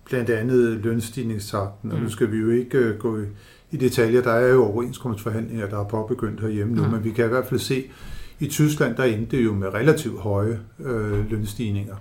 blandt 0.04 0.30
andet 0.30 0.80
lønstigningstakten, 0.84 1.90
og 1.92 1.98
mm. 1.98 2.02
nu 2.02 2.10
skal 2.10 2.32
vi 2.32 2.36
jo 2.36 2.50
ikke 2.50 2.78
øh, 2.78 2.98
gå 2.98 3.18
i, 3.18 3.24
i 3.70 3.76
detaljer. 3.76 4.22
Der 4.22 4.32
er 4.32 4.48
jo 4.48 4.64
overenskomstforhandlinger, 4.64 5.68
der 5.68 5.80
er 5.80 5.84
påbegyndt 5.84 6.40
herhjemme 6.40 6.74
nu, 6.74 6.84
mm. 6.84 6.90
men 6.90 7.04
vi 7.04 7.10
kan 7.10 7.24
i 7.24 7.28
hvert 7.28 7.46
fald 7.46 7.60
se, 7.60 7.84
i 8.40 8.46
Tyskland, 8.46 8.96
der 8.96 9.04
endte 9.04 9.42
jo 9.42 9.54
med 9.54 9.74
relativt 9.74 10.20
høje 10.20 10.60
øh, 10.80 11.30
lønstigninger. 11.30 11.96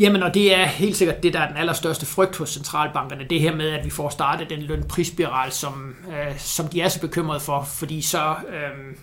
Jamen, 0.00 0.22
og 0.22 0.34
det 0.34 0.54
er 0.54 0.64
helt 0.64 0.96
sikkert 0.96 1.22
det, 1.22 1.32
der 1.32 1.40
er 1.40 1.48
den 1.48 1.56
allerstørste 1.56 2.06
frygt 2.06 2.36
hos 2.36 2.50
centralbankerne, 2.50 3.26
det 3.30 3.40
her 3.40 3.56
med, 3.56 3.70
at 3.70 3.84
vi 3.84 3.90
får 3.90 4.08
startet 4.08 4.50
den 4.50 4.62
lønprisspiral, 4.62 5.52
som, 5.52 5.96
øh, 6.08 6.38
som 6.38 6.68
de 6.68 6.80
er 6.80 6.88
så 6.88 7.00
bekymrede 7.00 7.40
for, 7.40 7.62
fordi 7.62 8.00
så, 8.02 8.34
øh, 8.48 8.96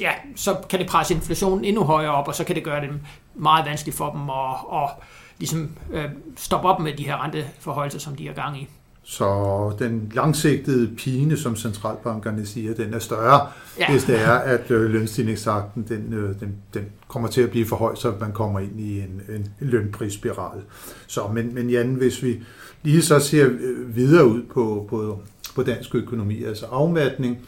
ja, 0.00 0.10
så 0.36 0.56
kan 0.68 0.78
det 0.78 0.88
presse 0.88 1.14
inflationen 1.14 1.64
endnu 1.64 1.84
højere 1.84 2.12
op, 2.12 2.28
og 2.28 2.34
så 2.34 2.44
kan 2.44 2.56
det 2.56 2.64
gøre 2.64 2.80
det 2.80 2.90
meget 3.34 3.66
vanskeligt 3.66 3.96
for 3.96 4.12
dem 4.12 4.30
at, 4.30 4.82
at 4.82 4.90
ligesom, 5.38 5.70
øh, 5.92 6.10
stoppe 6.36 6.68
op 6.68 6.80
med 6.80 6.92
de 6.92 7.04
her 7.04 7.24
renteforholdelser, 7.24 7.98
som 7.98 8.16
de 8.16 8.28
er 8.28 8.32
gang 8.32 8.62
i. 8.62 8.68
Så 9.10 9.72
den 9.78 10.12
langsigtede 10.14 10.90
pine, 10.96 11.36
som 11.36 11.56
centralbankerne 11.56 12.46
siger, 12.46 12.74
den 12.74 12.94
er 12.94 12.98
større, 12.98 13.48
ja. 13.78 13.90
hvis 13.90 14.04
det 14.04 14.20
er, 14.20 14.32
at 14.32 14.70
øh, 14.70 14.90
lønstigningsakten 14.90 15.86
den, 15.88 16.12
øh, 16.12 16.40
den, 16.40 16.54
den 16.74 16.84
kommer 17.08 17.28
til 17.28 17.40
at 17.40 17.50
blive 17.50 17.66
for 17.66 17.76
høj, 17.76 17.94
så 17.94 18.12
man 18.20 18.32
kommer 18.32 18.60
ind 18.60 18.80
i 18.80 19.00
en, 19.00 19.22
en, 19.28 19.52
lønprisspiral. 19.60 20.60
Så, 21.06 21.20
men, 21.34 21.54
men 21.54 21.70
Jan, 21.70 21.94
hvis 21.94 22.22
vi 22.22 22.40
lige 22.82 23.02
så 23.02 23.18
ser 23.18 23.46
øh, 23.46 23.96
videre 23.96 24.26
ud 24.26 24.42
på, 24.54 24.86
på, 24.90 25.20
på 25.54 25.62
dansk 25.62 25.94
økonomi, 25.94 26.44
altså 26.44 26.66
afmatning 26.66 27.38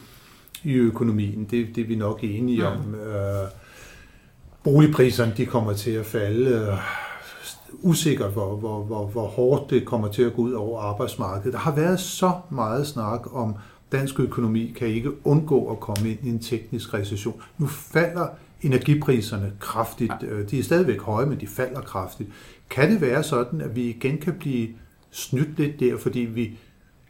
i 0.63 0.73
økonomien, 0.73 1.47
det, 1.51 1.67
det 1.75 1.83
er 1.83 1.87
vi 1.87 1.95
nok 1.95 2.19
enige 2.23 2.67
om. 2.67 2.95
Øh, 2.95 3.47
boligpriserne 4.63 5.33
de 5.37 5.45
kommer 5.45 5.73
til 5.73 5.91
at 5.91 6.05
falde. 6.05 6.49
Øh, 6.49 7.02
usikkert, 7.83 8.31
hvor, 8.31 8.55
hvor, 8.55 8.83
hvor, 8.83 9.05
hvor 9.05 9.27
hårdt 9.27 9.69
det 9.69 9.85
kommer 9.85 10.07
til 10.07 10.21
at 10.21 10.33
gå 10.33 10.41
ud 10.41 10.51
over 10.51 10.81
arbejdsmarkedet. 10.81 11.53
Der 11.53 11.59
har 11.59 11.75
været 11.75 11.99
så 11.99 12.31
meget 12.49 12.87
snak 12.87 13.35
om, 13.35 13.55
dansk 13.91 14.19
økonomi 14.19 14.73
kan 14.77 14.87
ikke 14.87 15.27
undgå 15.27 15.71
at 15.71 15.79
komme 15.79 16.09
ind 16.09 16.19
i 16.23 16.29
en 16.29 16.39
teknisk 16.39 16.93
recession. 16.93 17.41
Nu 17.57 17.67
falder 17.67 18.27
energipriserne 18.61 19.51
kraftigt. 19.59 20.13
Øh, 20.21 20.49
de 20.49 20.59
er 20.59 20.63
stadigvæk 20.63 21.01
høje, 21.01 21.25
men 21.25 21.39
de 21.39 21.47
falder 21.47 21.81
kraftigt. 21.81 22.29
Kan 22.69 22.91
det 22.91 23.01
være 23.01 23.23
sådan, 23.23 23.61
at 23.61 23.75
vi 23.75 23.89
igen 23.89 24.17
kan 24.17 24.33
blive 24.39 24.67
snydt 25.11 25.59
lidt 25.59 25.79
der, 25.79 25.97
fordi 25.97 26.19
vi 26.19 26.57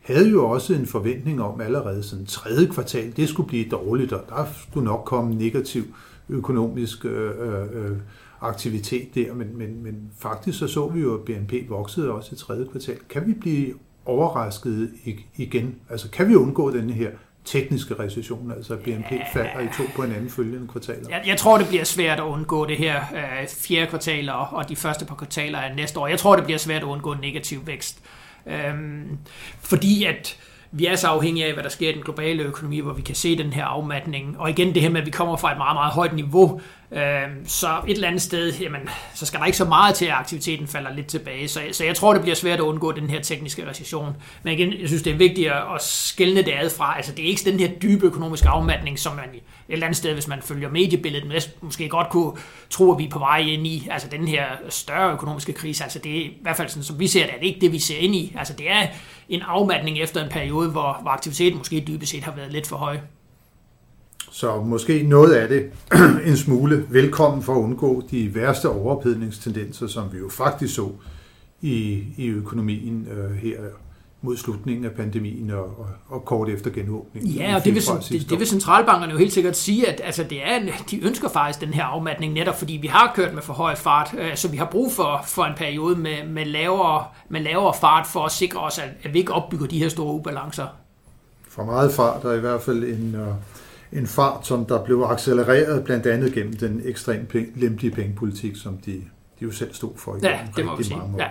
havde 0.01 0.29
jo 0.29 0.49
også 0.49 0.73
en 0.73 0.85
forventning 0.85 1.41
om 1.41 1.61
allerede 1.61 2.03
sådan 2.03 2.25
tredje 2.25 2.67
kvartal, 2.67 3.13
det 3.17 3.29
skulle 3.29 3.47
blive 3.47 3.69
dårligt, 3.69 4.13
og 4.13 4.21
der 4.29 4.45
skulle 4.69 4.85
nok 4.85 5.05
komme 5.05 5.35
negativ 5.35 5.83
økonomisk 6.29 7.05
øh, 7.05 7.31
øh, 7.73 7.97
aktivitet 8.43 9.15
der, 9.15 9.33
men, 9.33 9.57
men, 9.57 9.83
men 9.83 10.11
faktisk 10.19 10.59
så 10.59 10.67
så 10.67 10.87
vi 10.87 10.99
jo, 11.01 11.13
at 11.17 11.25
BNP 11.25 11.53
voksede 11.69 12.11
også 12.11 12.35
i 12.35 12.37
tredje 12.37 12.65
kvartal. 12.71 12.97
Kan 13.09 13.27
vi 13.27 13.33
blive 13.33 13.73
overrasket 14.05 14.91
igen? 15.35 15.75
Altså 15.89 16.09
kan 16.09 16.29
vi 16.29 16.35
undgå 16.35 16.71
denne 16.71 16.93
her 16.93 17.09
tekniske 17.45 17.95
recession, 17.99 18.51
altså 18.51 18.75
BNP 18.75 19.11
ja. 19.11 19.25
falder 19.33 19.59
i 19.59 19.67
to 19.77 19.83
på 19.95 20.03
en 20.03 20.11
anden 20.11 20.29
følgende 20.29 20.67
kvartaler? 20.67 21.09
Jeg, 21.09 21.23
jeg 21.25 21.37
tror, 21.37 21.57
det 21.57 21.67
bliver 21.67 21.83
svært 21.83 22.19
at 22.19 22.23
undgå 22.23 22.65
det 22.65 22.77
her 22.77 23.01
øh, 23.01 23.47
fjerde 23.47 23.87
kvartal 23.87 24.29
og 24.29 24.69
de 24.69 24.75
første 24.75 25.05
par 25.05 25.15
kvartaler 25.15 25.59
af 25.59 25.75
næste 25.75 25.99
år. 25.99 26.07
Jeg 26.07 26.19
tror, 26.19 26.35
det 26.35 26.45
bliver 26.45 26.57
svært 26.57 26.81
at 26.81 26.87
undgå 26.87 27.13
negativ 27.13 27.67
vækst. 27.67 28.03
Øhm, 28.47 29.17
fordi 29.59 30.03
at 30.03 30.37
vi 30.71 30.85
er 30.85 30.95
så 30.95 31.07
afhængige 31.07 31.45
af, 31.45 31.53
hvad 31.53 31.63
der 31.63 31.69
sker 31.69 31.89
i 31.89 31.93
den 31.93 32.01
globale 32.01 32.43
økonomi, 32.43 32.79
hvor 32.79 32.93
vi 32.93 33.01
kan 33.01 33.15
se 33.15 33.37
den 33.37 33.53
her 33.53 33.65
afmatning. 33.65 34.39
Og 34.39 34.49
igen 34.49 34.73
det 34.73 34.81
her 34.81 34.89
med, 34.89 34.99
at 34.99 35.05
vi 35.05 35.11
kommer 35.11 35.37
fra 35.37 35.51
et 35.51 35.57
meget, 35.57 35.75
meget 35.75 35.93
højt 35.93 36.15
niveau, 36.15 36.61
Øhm, 36.95 37.47
så 37.47 37.67
et 37.87 37.93
eller 37.93 38.07
andet 38.07 38.21
sted, 38.21 38.53
jamen, 38.53 38.89
så 39.13 39.25
skal 39.25 39.39
der 39.39 39.45
ikke 39.45 39.57
så 39.57 39.65
meget 39.65 39.95
til, 39.95 40.05
at 40.05 40.11
aktiviteten 40.11 40.67
falder 40.67 40.93
lidt 40.93 41.07
tilbage. 41.07 41.47
Så, 41.47 41.61
så 41.71 41.83
jeg 41.83 41.95
tror, 41.95 42.13
det 42.13 42.21
bliver 42.21 42.35
svært 42.35 42.59
at 42.59 42.63
undgå 42.63 42.91
den 42.91 43.09
her 43.09 43.21
tekniske 43.21 43.69
recession. 43.69 44.15
Men 44.43 44.53
igen, 44.53 44.73
jeg 44.79 44.87
synes, 44.87 45.03
det 45.03 45.13
er 45.13 45.17
vigtigt 45.17 45.51
at 45.51 45.81
skælne 45.81 46.41
det 46.41 46.53
ad 46.59 46.69
fra. 46.69 46.95
Altså, 46.97 47.11
det 47.11 47.25
er 47.25 47.29
ikke 47.29 47.51
den 47.51 47.59
her 47.59 47.67
dybe 47.67 48.05
økonomiske 48.05 48.47
afmatning, 48.47 48.99
som 48.99 49.15
man 49.15 49.25
et 49.25 49.41
eller 49.69 49.85
andet 49.85 49.97
sted, 49.97 50.13
hvis 50.13 50.27
man 50.27 50.41
følger 50.41 50.69
mediebilledet, 50.69 51.51
måske 51.61 51.89
godt 51.89 52.09
kunne 52.09 52.31
tro, 52.69 52.91
at 52.91 52.99
vi 52.99 53.05
er 53.05 53.09
på 53.09 53.19
vej 53.19 53.39
ind 53.39 53.67
i. 53.67 53.87
Altså, 53.91 54.07
den 54.11 54.27
her 54.27 54.45
større 54.69 55.13
økonomiske 55.13 55.53
krise, 55.53 55.83
altså 55.83 55.99
det 55.99 56.17
er 56.17 56.21
i 56.21 56.37
hvert 56.41 56.57
fald 56.57 56.69
sådan, 56.69 56.83
som 56.83 56.99
vi 56.99 57.07
ser 57.07 57.25
det, 57.25 57.35
er 57.35 57.39
det 57.39 57.45
ikke 57.45 57.61
det, 57.61 57.71
vi 57.71 57.79
ser 57.79 57.97
ind 57.97 58.15
i. 58.15 58.35
Altså, 58.39 58.53
det 58.53 58.71
er 58.71 58.87
en 59.29 59.41
afmatning 59.41 59.99
efter 59.99 60.23
en 60.23 60.29
periode, 60.29 60.69
hvor, 60.69 60.99
hvor 61.01 61.11
aktiviteten 61.11 61.57
måske 61.57 61.83
dybest 61.87 62.11
set 62.11 62.23
har 62.23 62.35
været 62.35 62.51
lidt 62.51 62.67
for 62.67 62.77
høj. 62.77 62.97
Så 64.33 64.61
måske 64.61 65.03
noget 65.03 65.33
af 65.33 65.47
det 65.47 65.71
en 66.29 66.37
smule 66.37 66.85
velkommen 66.89 67.43
for 67.43 67.53
at 67.55 67.59
undgå 67.59 68.03
de 68.11 68.35
værste 68.35 68.69
overophedningstendenser, 68.69 69.87
som 69.87 70.13
vi 70.13 70.17
jo 70.17 70.29
faktisk 70.29 70.75
så 70.75 70.89
i, 71.61 72.03
i 72.17 72.27
økonomien 72.27 73.07
øh, 73.11 73.35
her 73.35 73.57
mod 74.21 74.37
slutningen 74.37 74.85
af 74.85 74.91
pandemien 74.91 75.51
og, 75.51 75.63
og, 75.63 75.87
og 76.07 76.25
kort 76.25 76.49
efter 76.49 76.69
genåbningen. 76.69 77.31
Ja, 77.31 77.55
og 77.55 77.65
det 77.65 77.75
vil, 77.75 77.83
det, 78.09 78.29
det 78.29 78.39
vil 78.39 78.47
centralbankerne 78.47 79.11
jo 79.11 79.17
helt 79.17 79.33
sikkert 79.33 79.57
sige, 79.57 79.89
at 79.89 80.01
altså, 80.03 80.23
det 80.23 80.47
er, 80.47 80.59
de 80.91 81.03
ønsker 81.03 81.29
faktisk 81.29 81.61
den 81.61 81.73
her 81.73 81.83
afmatning 81.83 82.33
netop, 82.33 82.59
fordi 82.59 82.73
vi 82.73 82.87
har 82.87 83.11
kørt 83.15 83.33
med 83.33 83.41
for 83.41 83.53
høj 83.53 83.75
fart, 83.75 84.15
øh, 84.17 84.35
så 84.35 84.47
vi 84.47 84.57
har 84.57 84.67
brug 84.71 84.91
for, 84.91 85.23
for 85.27 85.43
en 85.43 85.55
periode 85.57 85.95
med, 85.95 86.27
med, 86.27 86.45
lavere, 86.45 87.05
med 87.29 87.41
lavere 87.41 87.73
fart 87.81 88.07
for 88.07 88.25
at 88.25 88.31
sikre 88.31 88.59
os, 88.59 88.79
at, 88.79 88.89
at 89.03 89.13
vi 89.13 89.19
ikke 89.19 89.33
opbygger 89.33 89.67
de 89.67 89.79
her 89.79 89.89
store 89.89 90.13
ubalancer. 90.13 90.67
For 91.49 91.63
meget 91.63 91.93
fart 91.93 92.23
er 92.23 92.33
i 92.33 92.39
hvert 92.39 92.61
fald 92.61 92.83
en... 92.83 93.15
Uh, 93.15 93.35
en 93.95 94.07
fart, 94.07 94.47
som 94.47 94.65
der 94.65 94.83
blev 94.83 95.05
accelereret 95.09 95.83
blandt 95.83 96.05
andet 96.05 96.33
gennem 96.33 96.53
den 96.53 96.81
ekstremt 96.85 97.35
lempelige 97.55 97.91
pengepolitik, 97.91 98.55
som 98.55 98.77
de, 98.77 98.91
de 98.91 99.01
jo 99.41 99.51
selv 99.51 99.73
stod 99.73 99.91
for 99.95 100.15
i 100.15 100.19
ja, 100.23 100.39
det 100.55 100.65
må 100.65 100.77
vi 100.77 100.83
sige. 100.83 101.01
Ja. 101.17 101.27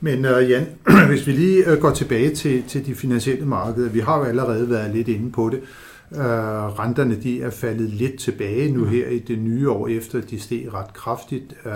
Men 0.00 0.24
uh, 0.24 0.50
Jan, 0.50 0.66
hvis 1.10 1.26
vi 1.26 1.32
lige 1.32 1.72
uh, 1.72 1.78
går 1.78 1.90
tilbage 1.90 2.34
til, 2.34 2.62
til 2.68 2.86
de 2.86 2.94
finansielle 2.94 3.46
markeder, 3.46 3.90
vi 3.90 4.00
har 4.00 4.18
jo 4.18 4.24
allerede 4.24 4.70
været 4.70 4.94
lidt 4.94 5.08
inde 5.08 5.32
på 5.32 5.48
det. 5.48 5.60
Uh, 6.10 6.18
renterne 6.78 7.22
de 7.22 7.42
er 7.42 7.50
faldet 7.50 7.90
lidt 7.90 8.18
tilbage 8.18 8.72
nu 8.72 8.80
mm. 8.80 8.90
her 8.90 9.06
i 9.06 9.18
det 9.18 9.38
nye 9.38 9.70
år, 9.70 9.88
efter 9.88 10.20
de 10.20 10.40
steg 10.40 10.74
ret 10.74 10.92
kraftigt. 10.94 11.54
Uh, 11.64 11.72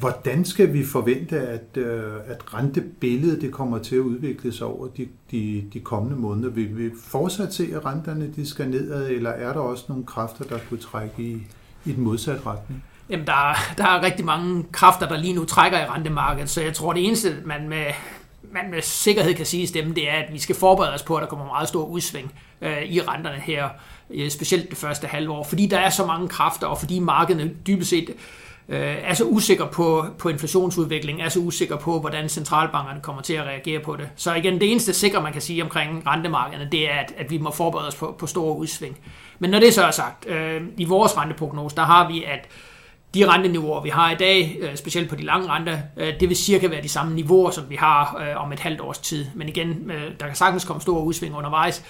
Hvordan 0.00 0.44
skal 0.44 0.72
vi 0.72 0.84
forvente, 0.84 1.40
at, 1.40 1.76
øh, 1.76 2.12
at 2.26 2.54
rentebilledet 2.54 3.40
det 3.40 3.52
kommer 3.52 3.78
til 3.78 3.96
at 3.96 4.00
udvikle 4.00 4.52
sig 4.52 4.66
over 4.66 4.86
de, 4.86 5.08
de, 5.30 5.64
de 5.72 5.80
kommende 5.80 6.16
måneder? 6.16 6.50
Vil 6.50 6.78
vi 6.78 6.90
fortsat 7.04 7.54
se, 7.54 7.68
at 7.74 7.84
renterne 7.84 8.32
de 8.36 8.48
skal 8.48 8.68
nedad, 8.68 9.08
eller 9.08 9.30
er 9.30 9.52
der 9.52 9.60
også 9.60 9.84
nogle 9.88 10.04
kræfter, 10.04 10.44
der 10.44 10.58
kunne 10.68 10.80
trække 10.80 11.14
i, 11.18 11.42
i 11.84 11.92
den 11.92 12.04
modsatte 12.04 12.46
retning? 12.46 12.84
Jamen, 13.10 13.26
der, 13.26 13.50
er, 13.50 13.54
der 13.78 13.84
er 13.84 14.02
rigtig 14.02 14.24
mange 14.24 14.64
kræfter, 14.72 15.08
der 15.08 15.16
lige 15.16 15.34
nu 15.34 15.44
trækker 15.44 15.78
i 15.78 15.84
rentemarkedet, 15.84 16.50
så 16.50 16.62
jeg 16.62 16.74
tror, 16.74 16.92
det 16.92 17.06
eneste, 17.06 17.36
man 17.44 17.68
med, 17.68 17.84
man 18.52 18.70
med 18.70 18.82
sikkerhed 18.82 19.34
kan 19.34 19.46
sige 19.46 19.62
i 19.62 19.66
stemmen, 19.66 19.94
det 19.94 20.10
er, 20.10 20.14
at 20.14 20.32
vi 20.32 20.38
skal 20.38 20.54
forberede 20.54 20.94
os 20.94 21.02
på, 21.02 21.16
at 21.16 21.20
der 21.20 21.28
kommer 21.28 21.46
meget 21.46 21.68
stor 21.68 21.84
udsving 21.84 22.32
øh, 22.60 22.82
i 22.82 23.00
renterne 23.00 23.40
her, 23.40 23.68
øh, 24.10 24.30
specielt 24.30 24.70
det 24.70 24.78
første 24.78 25.06
halvår, 25.06 25.44
fordi 25.44 25.66
der 25.66 25.78
er 25.78 25.90
så 25.90 26.06
mange 26.06 26.28
kræfter, 26.28 26.66
og 26.66 26.78
fordi 26.78 26.98
markedet 26.98 27.66
dybest 27.66 27.90
set 27.90 28.10
øh, 28.68 28.96
er 29.02 29.14
så 29.14 29.24
usikker 29.24 29.66
på, 29.66 30.06
på 30.18 30.28
inflationsudviklingen, 30.28 31.24
er 31.24 31.28
så 31.28 31.38
usikker 31.38 31.76
på, 31.76 32.00
hvordan 32.00 32.28
centralbankerne 32.28 33.00
kommer 33.00 33.22
til 33.22 33.34
at 33.34 33.44
reagere 33.44 33.80
på 33.80 33.96
det. 33.96 34.08
Så 34.16 34.34
igen, 34.34 34.60
det 34.60 34.70
eneste 34.70 34.92
sikre, 34.92 35.22
man 35.22 35.32
kan 35.32 35.42
sige 35.42 35.62
omkring 35.62 36.06
rentemarkederne, 36.06 36.68
det 36.72 36.90
er, 36.90 36.94
at, 36.94 37.14
at 37.16 37.30
vi 37.30 37.38
må 37.38 37.50
forberede 37.50 37.88
os 37.88 37.94
på, 37.94 38.16
på 38.18 38.26
store 38.26 38.56
udsving. 38.56 38.98
Men 39.38 39.50
når 39.50 39.60
det 39.60 39.74
så 39.74 39.84
er 39.84 39.90
sagt, 39.90 40.28
øh, 40.28 40.62
i 40.76 40.84
vores 40.84 41.16
renteprognose, 41.16 41.76
der 41.76 41.82
har 41.82 42.08
vi, 42.08 42.24
at 42.24 42.48
de 43.14 43.28
renteniveauer, 43.28 43.82
vi 43.82 43.88
har 43.88 44.10
i 44.10 44.14
dag, 44.14 44.56
øh, 44.60 44.76
specielt 44.76 45.08
på 45.08 45.16
de 45.16 45.22
lange 45.22 45.48
renter, 45.48 45.78
øh, 45.96 46.20
det 46.20 46.28
vil 46.28 46.36
cirka 46.36 46.68
være 46.68 46.82
de 46.82 46.88
samme 46.88 47.14
niveauer, 47.14 47.50
som 47.50 47.70
vi 47.70 47.76
har 47.76 48.16
øh, 48.20 48.42
om 48.44 48.52
et 48.52 48.60
halvt 48.60 48.80
års 48.80 48.98
tid. 48.98 49.26
Men 49.34 49.48
igen, 49.48 49.90
der 50.20 50.26
kan 50.26 50.36
sagtens 50.36 50.64
komme 50.64 50.82
store 50.82 51.04
udsving 51.04 51.36
undervejs. 51.36 51.84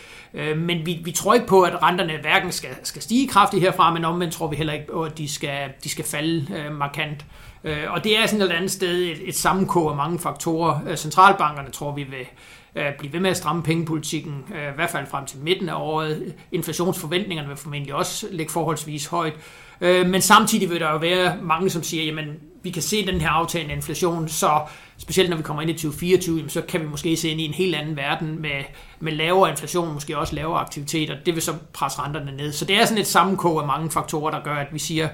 Men 0.56 0.86
vi, 0.86 1.00
vi 1.04 1.10
tror 1.10 1.34
ikke 1.34 1.46
på, 1.46 1.62
at 1.62 1.82
renterne 1.82 2.18
hverken 2.20 2.52
skal, 2.52 2.70
skal 2.82 3.02
stige 3.02 3.28
kraftigt 3.28 3.62
herfra, 3.62 3.92
men 3.92 4.04
omvendt 4.04 4.34
tror 4.34 4.46
vi 4.46 4.56
heller 4.56 4.72
ikke 4.72 4.86
på, 4.92 5.02
at 5.02 5.18
de 5.18 5.28
skal, 5.28 5.68
de 5.84 5.88
skal 5.88 6.04
falde 6.04 6.46
markant. 6.70 7.24
Og 7.64 8.04
det 8.04 8.18
er 8.18 8.26
sådan 8.26 8.42
et 8.42 8.52
andet 8.52 8.70
sted 8.70 8.94
et, 8.94 9.28
et 9.28 9.34
sammenkog 9.34 9.90
af 9.90 9.96
mange 9.96 10.18
faktorer. 10.18 10.96
Centralbankerne 10.96 11.70
tror 11.70 11.92
vi 11.92 12.02
vil 12.02 12.26
blive 12.98 13.12
ved 13.12 13.20
med 13.20 13.30
at 13.30 13.36
stramme 13.36 13.62
pengepolitikken, 13.62 14.44
i 14.50 14.74
hvert 14.74 14.90
fald 14.90 15.06
frem 15.06 15.26
til 15.26 15.38
midten 15.38 15.68
af 15.68 15.74
året. 15.76 16.34
Inflationsforventningerne 16.52 17.48
vil 17.48 17.56
formentlig 17.56 17.94
også 17.94 18.26
ligge 18.30 18.52
forholdsvis 18.52 19.06
højt. 19.06 19.34
Øh, 19.82 20.06
men 20.06 20.22
samtidig 20.22 20.70
vil 20.70 20.80
der 20.80 20.90
jo 20.90 20.96
være 20.96 21.36
mange, 21.42 21.70
som 21.70 21.82
siger, 21.82 22.04
jamen 22.04 22.26
vi 22.62 22.70
kan 22.70 22.82
se 22.82 23.06
den 23.06 23.20
her 23.20 23.28
aftagende 23.28 23.74
inflation, 23.74 24.28
så 24.28 24.60
specielt 24.98 25.30
når 25.30 25.36
vi 25.36 25.42
kommer 25.42 25.62
ind 25.62 25.70
i 25.70 25.74
2024, 25.74 26.36
jamen, 26.36 26.50
så 26.50 26.62
kan 26.62 26.80
vi 26.80 26.86
måske 26.86 27.16
se 27.16 27.28
ind 27.28 27.40
i 27.40 27.44
en 27.44 27.54
helt 27.54 27.74
anden 27.74 27.96
verden 27.96 28.42
med, 28.42 28.64
med 29.00 29.12
lavere 29.12 29.50
inflation, 29.50 29.94
måske 29.94 30.18
også 30.18 30.34
lavere 30.34 30.60
aktiviteter. 30.60 31.16
Det 31.26 31.34
vil 31.34 31.42
så 31.42 31.54
presse 31.72 32.00
renterne 32.00 32.36
ned. 32.36 32.52
Så 32.52 32.64
det 32.64 32.76
er 32.76 32.84
sådan 32.84 33.00
et 33.00 33.06
sammenkog 33.06 33.60
af 33.60 33.66
mange 33.66 33.90
faktorer, 33.90 34.30
der 34.30 34.42
gør, 34.42 34.54
at 34.54 34.68
vi 34.72 34.78
siger, 34.78 35.08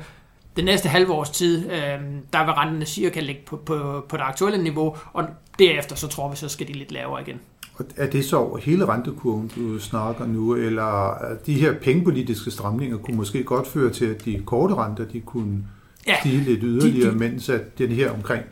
det 0.57 0.65
næste 0.65 0.89
halve 0.89 1.13
års 1.13 1.31
tid, 1.31 1.71
øh, 1.71 1.99
der 2.33 2.45
vil 2.45 2.55
renterne 2.55 2.87
cirka 2.87 3.21
ligge 3.21 3.43
på, 3.47 3.57
på, 3.57 4.05
på 4.09 4.17
det 4.17 4.23
aktuelle 4.23 4.63
niveau, 4.63 4.97
og 5.13 5.25
derefter 5.59 5.97
så 5.97 6.09
tror 6.09 6.31
vi, 6.31 6.37
så 6.37 6.49
skal 6.49 6.69
de 6.69 6.73
lidt 6.73 6.93
lavere 6.93 7.23
igen. 7.23 7.41
Og 7.79 7.85
er 7.97 8.11
det 8.11 8.25
så 8.25 8.37
over 8.37 8.59
hele 8.59 8.89
rentekurven, 8.89 9.51
du 9.57 9.79
snakker 9.79 10.27
nu, 10.27 10.55
eller 10.55 11.19
de 11.47 11.55
her 11.55 11.75
pengepolitiske 11.83 12.51
stramninger 12.51 12.97
kunne 12.97 13.17
måske 13.17 13.43
godt 13.43 13.67
føre 13.67 13.91
til, 13.91 14.05
at 14.05 14.25
de 14.25 14.43
korte 14.47 14.75
renter, 14.75 15.05
de 15.05 15.21
kunne 15.21 15.65
stige 16.21 16.45
lidt 16.45 16.61
yderligere, 16.63 17.09
de, 17.09 17.15
de, 17.15 17.19
mens 17.19 17.49
at 17.49 17.79
den 17.79 17.89
her 17.89 18.11
omkring 18.11 18.43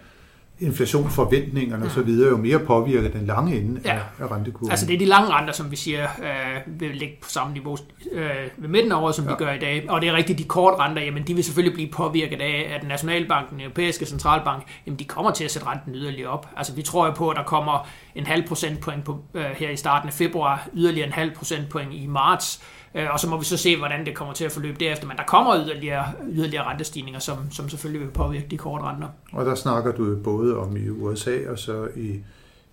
inflationsforventningerne 0.61 1.85
ja. 1.85 1.91
osv. 1.91 2.09
jo 2.09 2.37
mere 2.37 2.59
påvirker 2.59 3.11
den 3.11 3.27
lange 3.27 3.57
ende 3.61 3.81
ja. 3.85 3.99
af, 4.19 4.31
rentekurven. 4.31 4.71
Altså 4.71 4.87
det 4.87 4.95
er 4.95 4.99
de 4.99 5.05
lange 5.05 5.31
renter, 5.31 5.53
som 5.53 5.71
vi 5.71 5.77
siger, 5.77 6.03
øh, 6.03 6.81
vil 6.81 6.91
ligge 6.91 7.15
på 7.23 7.31
samme 7.31 7.53
niveau 7.53 7.77
øh, 8.13 8.31
ved 8.57 8.69
midten 8.69 8.93
af 8.93 8.97
året, 8.97 9.15
som 9.15 9.25
ja. 9.25 9.31
vi 9.31 9.37
gør 9.39 9.53
i 9.53 9.59
dag. 9.59 9.85
Og 9.89 10.01
det 10.01 10.09
er 10.09 10.13
rigtigt, 10.13 10.39
de 10.39 10.45
korte 10.45 10.77
renter, 10.77 11.03
jamen 11.03 11.27
de 11.27 11.35
vil 11.35 11.45
selvfølgelig 11.45 11.75
blive 11.75 11.89
påvirket 11.89 12.41
af, 12.41 12.79
at 12.81 12.89
Nationalbanken, 12.89 13.55
den 13.55 13.61
europæiske 13.61 14.07
centralbank, 14.07 14.63
jamen 14.87 14.99
de 14.99 15.05
kommer 15.05 15.31
til 15.31 15.45
at 15.45 15.51
sætte 15.51 15.69
renten 15.69 15.95
yderligere 15.95 16.31
op. 16.31 16.49
Altså 16.57 16.75
vi 16.75 16.83
tror 16.83 17.07
jo 17.07 17.13
på, 17.13 17.29
at 17.29 17.37
der 17.37 17.45
kommer 17.45 17.89
en 18.15 18.27
halv 18.27 18.49
procentpoint 18.49 19.05
på, 19.05 19.19
øh, 19.35 19.45
her 19.45 19.71
i 19.71 19.77
starten 19.77 20.09
af 20.09 20.15
februar, 20.15 20.69
yderligere 20.75 21.07
en 21.07 21.13
halv 21.13 21.35
procentpoint 21.35 21.93
i 21.93 22.07
marts, 22.07 22.63
og 23.11 23.21
så 23.21 23.29
må 23.29 23.39
vi 23.39 23.45
så 23.45 23.57
se, 23.57 23.77
hvordan 23.77 24.07
det 24.07 24.15
kommer 24.15 24.35
til 24.35 24.45
at 24.45 24.53
forløbe 24.53 24.77
derefter. 24.81 25.07
Men 25.07 25.17
der 25.17 25.23
kommer 25.23 25.57
yderligere, 25.57 26.05
yderligere 26.29 26.65
rentestigninger, 26.65 27.21
som, 27.21 27.51
som 27.51 27.69
selvfølgelig 27.69 28.07
vil 28.07 28.13
påvirke 28.13 28.47
de 28.51 28.57
korte 28.57 28.85
renter. 28.85 29.09
Og 29.33 29.47
der 29.47 29.55
snakker 29.55 29.93
du 29.93 30.17
både 30.25 30.59
om 30.59 30.77
i 30.77 30.89
USA 30.89 31.37
og 31.49 31.59
så 31.59 31.89
i, 31.97 32.21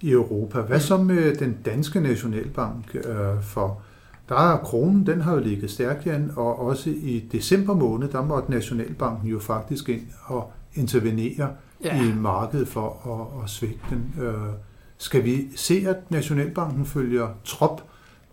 i 0.02 0.12
Europa. 0.12 0.62
Hvad 0.62 0.80
så 0.80 0.98
med 0.98 1.36
den 1.36 1.58
danske 1.66 2.00
nationalbank? 2.00 2.96
Øh, 2.96 3.44
for 3.44 3.82
der 4.30 4.36
er 4.36 4.58
kronen, 4.58 5.06
den 5.06 5.22
har 5.22 5.34
jo 5.34 5.40
ligget 5.40 5.72
stærkt 5.72 6.06
igen, 6.06 6.32
og 6.36 6.60
også 6.60 6.90
i 6.90 7.24
december 7.32 7.76
måned, 7.76 8.10
der 8.10 8.26
måtte 8.26 8.52
Nationalbanken 8.52 9.28
jo 9.30 9.40
faktisk 9.40 9.90
ind 9.90 10.08
og 10.26 10.52
intervenere 10.76 11.50
ja. 11.84 12.04
i 12.04 12.14
markedet 12.16 12.68
for 12.68 12.88
at, 13.38 13.44
at 13.44 13.50
svække 13.50 13.80
den. 13.90 14.24
Øh, 14.24 14.34
skal 14.98 15.24
vi 15.24 15.48
se, 15.56 15.86
at 15.88 16.12
Nationalbanken 16.12 16.86
følger 16.86 17.28
trop 17.44 17.84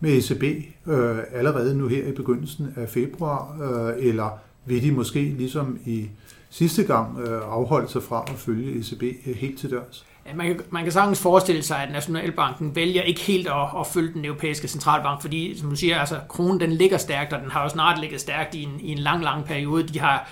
med 0.00 0.11
ECB 0.11 0.42
øh, 0.87 1.19
allerede 1.33 1.78
nu 1.78 1.88
her 1.88 2.07
i 2.07 2.12
begyndelsen 2.12 2.75
af 2.76 2.88
februar, 2.88 3.57
øh, 3.62 4.09
eller 4.09 4.38
vil 4.64 4.83
de 4.83 4.92
måske 4.92 5.23
ligesom 5.23 5.78
i 5.87 6.09
sidste 6.50 6.85
gang 6.85 7.19
øh, 7.19 7.40
afholde 7.50 7.88
sig 7.88 8.02
fra 8.02 8.25
at 8.28 8.35
følge 8.38 8.78
ECB 8.78 9.02
øh, 9.02 9.37
helt 9.37 9.59
til 9.59 9.71
dørs? 9.71 10.07
Ja, 10.26 10.35
man, 10.35 10.47
kan, 10.47 10.61
man 10.71 10.83
kan 10.83 10.92
sagtens 10.92 11.21
forestille 11.21 11.62
sig, 11.62 11.83
at 11.83 11.92
Nationalbanken 11.92 12.76
vælger 12.76 13.02
ikke 13.02 13.21
helt 13.21 13.49
at, 13.49 13.80
at 13.80 13.87
følge 13.87 14.12
den 14.14 14.25
europæiske 14.25 14.69
centralbank, 14.69 15.21
fordi 15.21 15.59
som 15.59 15.71
du 15.71 15.76
siger, 15.76 15.99
altså, 15.99 16.19
kronen 16.28 16.61
den 16.61 16.73
ligger 16.73 16.99
stærkt, 16.99 17.33
og 17.33 17.40
den 17.42 17.50
har 17.50 17.62
jo 17.62 17.69
snart 17.69 18.00
ligget 18.00 18.21
stærkt 18.21 18.54
i 18.54 18.62
en, 18.62 18.80
i 18.80 18.92
en 18.92 18.99
lang, 18.99 19.25
lang 19.25 19.45
periode. 19.45 19.83
De 19.88 20.00
har 20.00 20.30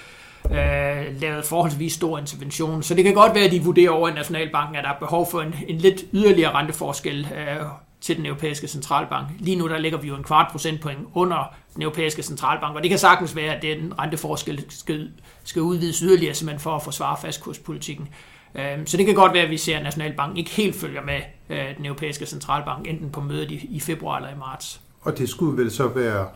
øh, 0.51 1.21
lavet 1.21 1.45
forholdsvis 1.45 1.93
stor 1.93 2.19
intervention. 2.19 2.83
Så 2.83 2.95
det 2.95 3.05
kan 3.05 3.15
godt 3.15 3.35
være, 3.35 3.45
at 3.45 3.53
de 3.53 3.65
vurderer 3.65 3.91
over 3.91 4.09
i 4.09 4.13
Nationalbanken, 4.13 4.77
at 4.77 4.85
der 4.85 4.91
er 4.91 4.99
behov 4.99 5.31
for 5.31 5.41
en, 5.41 5.55
en 5.69 5.79
lidt 5.79 6.05
yderligere 6.13 6.55
renteforskel 6.55 7.29
øh, 7.37 7.67
til 8.01 8.17
den 8.17 8.27
europæiske 8.27 8.69
centralbank. 8.69 9.29
Lige 9.39 9.57
nu 9.57 9.69
der 9.69 9.79
ligger 9.79 9.99
vi 9.99 10.09
jo 10.09 10.17
en 10.17 10.23
kvart 10.23 10.47
procentpoint 10.53 10.99
under 11.15 11.55
den 11.75 11.83
europæiske 11.83 12.23
centralbank, 12.23 12.77
og 12.77 12.83
det 12.83 12.91
kan 12.91 12.99
sagtens 12.99 13.37
være, 13.37 13.55
at 13.55 13.63
den 13.63 13.99
renteforskel 13.99 14.65
skal, 14.69 15.11
skal 15.45 15.63
udvides 15.63 15.99
yderligere, 15.99 16.35
simpelthen 16.35 16.61
for 16.61 16.77
at 16.77 16.83
forsvare 16.83 17.17
fastkurspolitikken. 17.23 18.09
Øhm, 18.55 18.87
så 18.87 18.97
det 18.97 19.07
kan 19.07 19.15
godt 19.15 19.35
være, 19.35 19.43
at 19.43 19.51
vi 19.51 19.57
ser, 19.57 19.77
at 19.77 19.83
Nationalbanken 19.83 20.37
ikke 20.37 20.51
helt 20.51 20.77
følger 20.77 21.03
med 21.05 21.21
øh, 21.51 21.77
den 21.77 21.87
europæiske 21.87 22.27
centralbank, 22.27 22.89
enten 22.89 23.11
på 23.11 23.21
mødet 23.21 23.51
i 23.51 23.81
februar 23.81 24.17
eller 24.17 24.31
i 24.31 24.39
marts. 24.39 24.81
Og 25.01 25.19
det 25.19 25.29
skulle 25.29 25.63
vel 25.63 25.71
så 25.71 25.89
være 25.89 26.27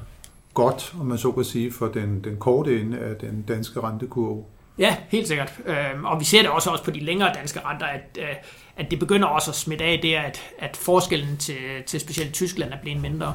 godt, 0.55 0.95
om 1.01 1.07
man 1.07 1.19
så 1.19 1.33
kan 1.33 1.45
sige, 1.45 1.73
for 1.73 1.89
den, 1.89 2.25
den 2.25 2.37
korte 2.37 2.81
ende 2.81 2.99
af 2.99 3.17
den 3.17 3.43
danske 3.43 3.81
rentekurve? 3.81 4.45
Ja, 4.83 4.97
helt 5.09 5.29
sikkert. 5.29 5.53
Øhm, 5.67 6.05
og 6.05 6.21
vi 6.21 6.25
ser 6.25 6.43
det 6.43 6.51
også, 6.51 6.71
også 6.71 6.85
på 6.85 6.91
de 6.91 7.01
længere 7.01 7.35
danske 7.35 7.61
renter, 7.65 7.87
at, 7.87 8.19
øh, 8.19 8.37
at 8.77 8.91
det 8.91 8.99
begynder 8.99 9.29
også 9.29 9.51
at 9.51 9.55
smitte 9.55 9.85
af, 9.85 9.99
det 10.03 10.15
at, 10.15 10.41
at 10.59 10.77
forskellen 10.77 11.37
til, 11.37 11.57
til 11.87 12.01
specielt 12.01 12.33
Tyskland 12.33 12.73
er 12.73 12.77
blevet 12.83 13.03
mindre. 13.03 13.35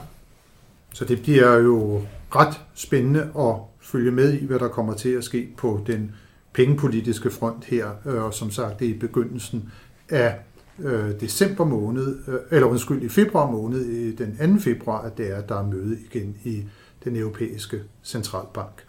Så 0.94 1.06
det 1.06 1.22
bliver 1.22 1.54
jo 1.54 2.02
ret 2.36 2.62
spændende 2.76 3.32
at 3.40 3.56
følge 3.82 4.12
med 4.12 4.34
i, 4.34 4.46
hvad 4.46 4.60
der 4.60 4.68
kommer 4.68 4.94
til 4.94 5.10
at 5.10 5.24
ske 5.24 5.48
på 5.58 5.84
den 5.88 6.16
pengepolitiske 6.54 7.32
front 7.32 7.66
her, 7.66 7.88
øh, 8.06 8.24
og 8.24 8.34
som 8.34 8.52
sagt, 8.52 8.80
det 8.80 8.86
er 8.86 8.92
i 8.92 8.98
begyndelsen 8.98 9.72
af 10.10 10.36
øh, 10.80 11.20
december 11.20 11.66
måned, 11.66 12.18
øh, 12.28 12.40
eller 12.52 12.68
undskyld, 12.68 13.04
i 13.04 13.10
februar 13.10 13.52
måned, 13.52 13.86
øh, 13.86 14.18
den 14.18 14.56
2. 14.56 14.62
februar, 14.62 15.02
at 15.02 15.18
det 15.18 15.32
er, 15.32 15.36
at 15.36 15.50
der 15.50 15.60
er 15.60 15.66
møde 15.66 15.98
igen 16.12 16.38
i 16.44 16.64
den 17.04 17.16
europæiske 17.16 17.82
centralbank. 18.04 18.87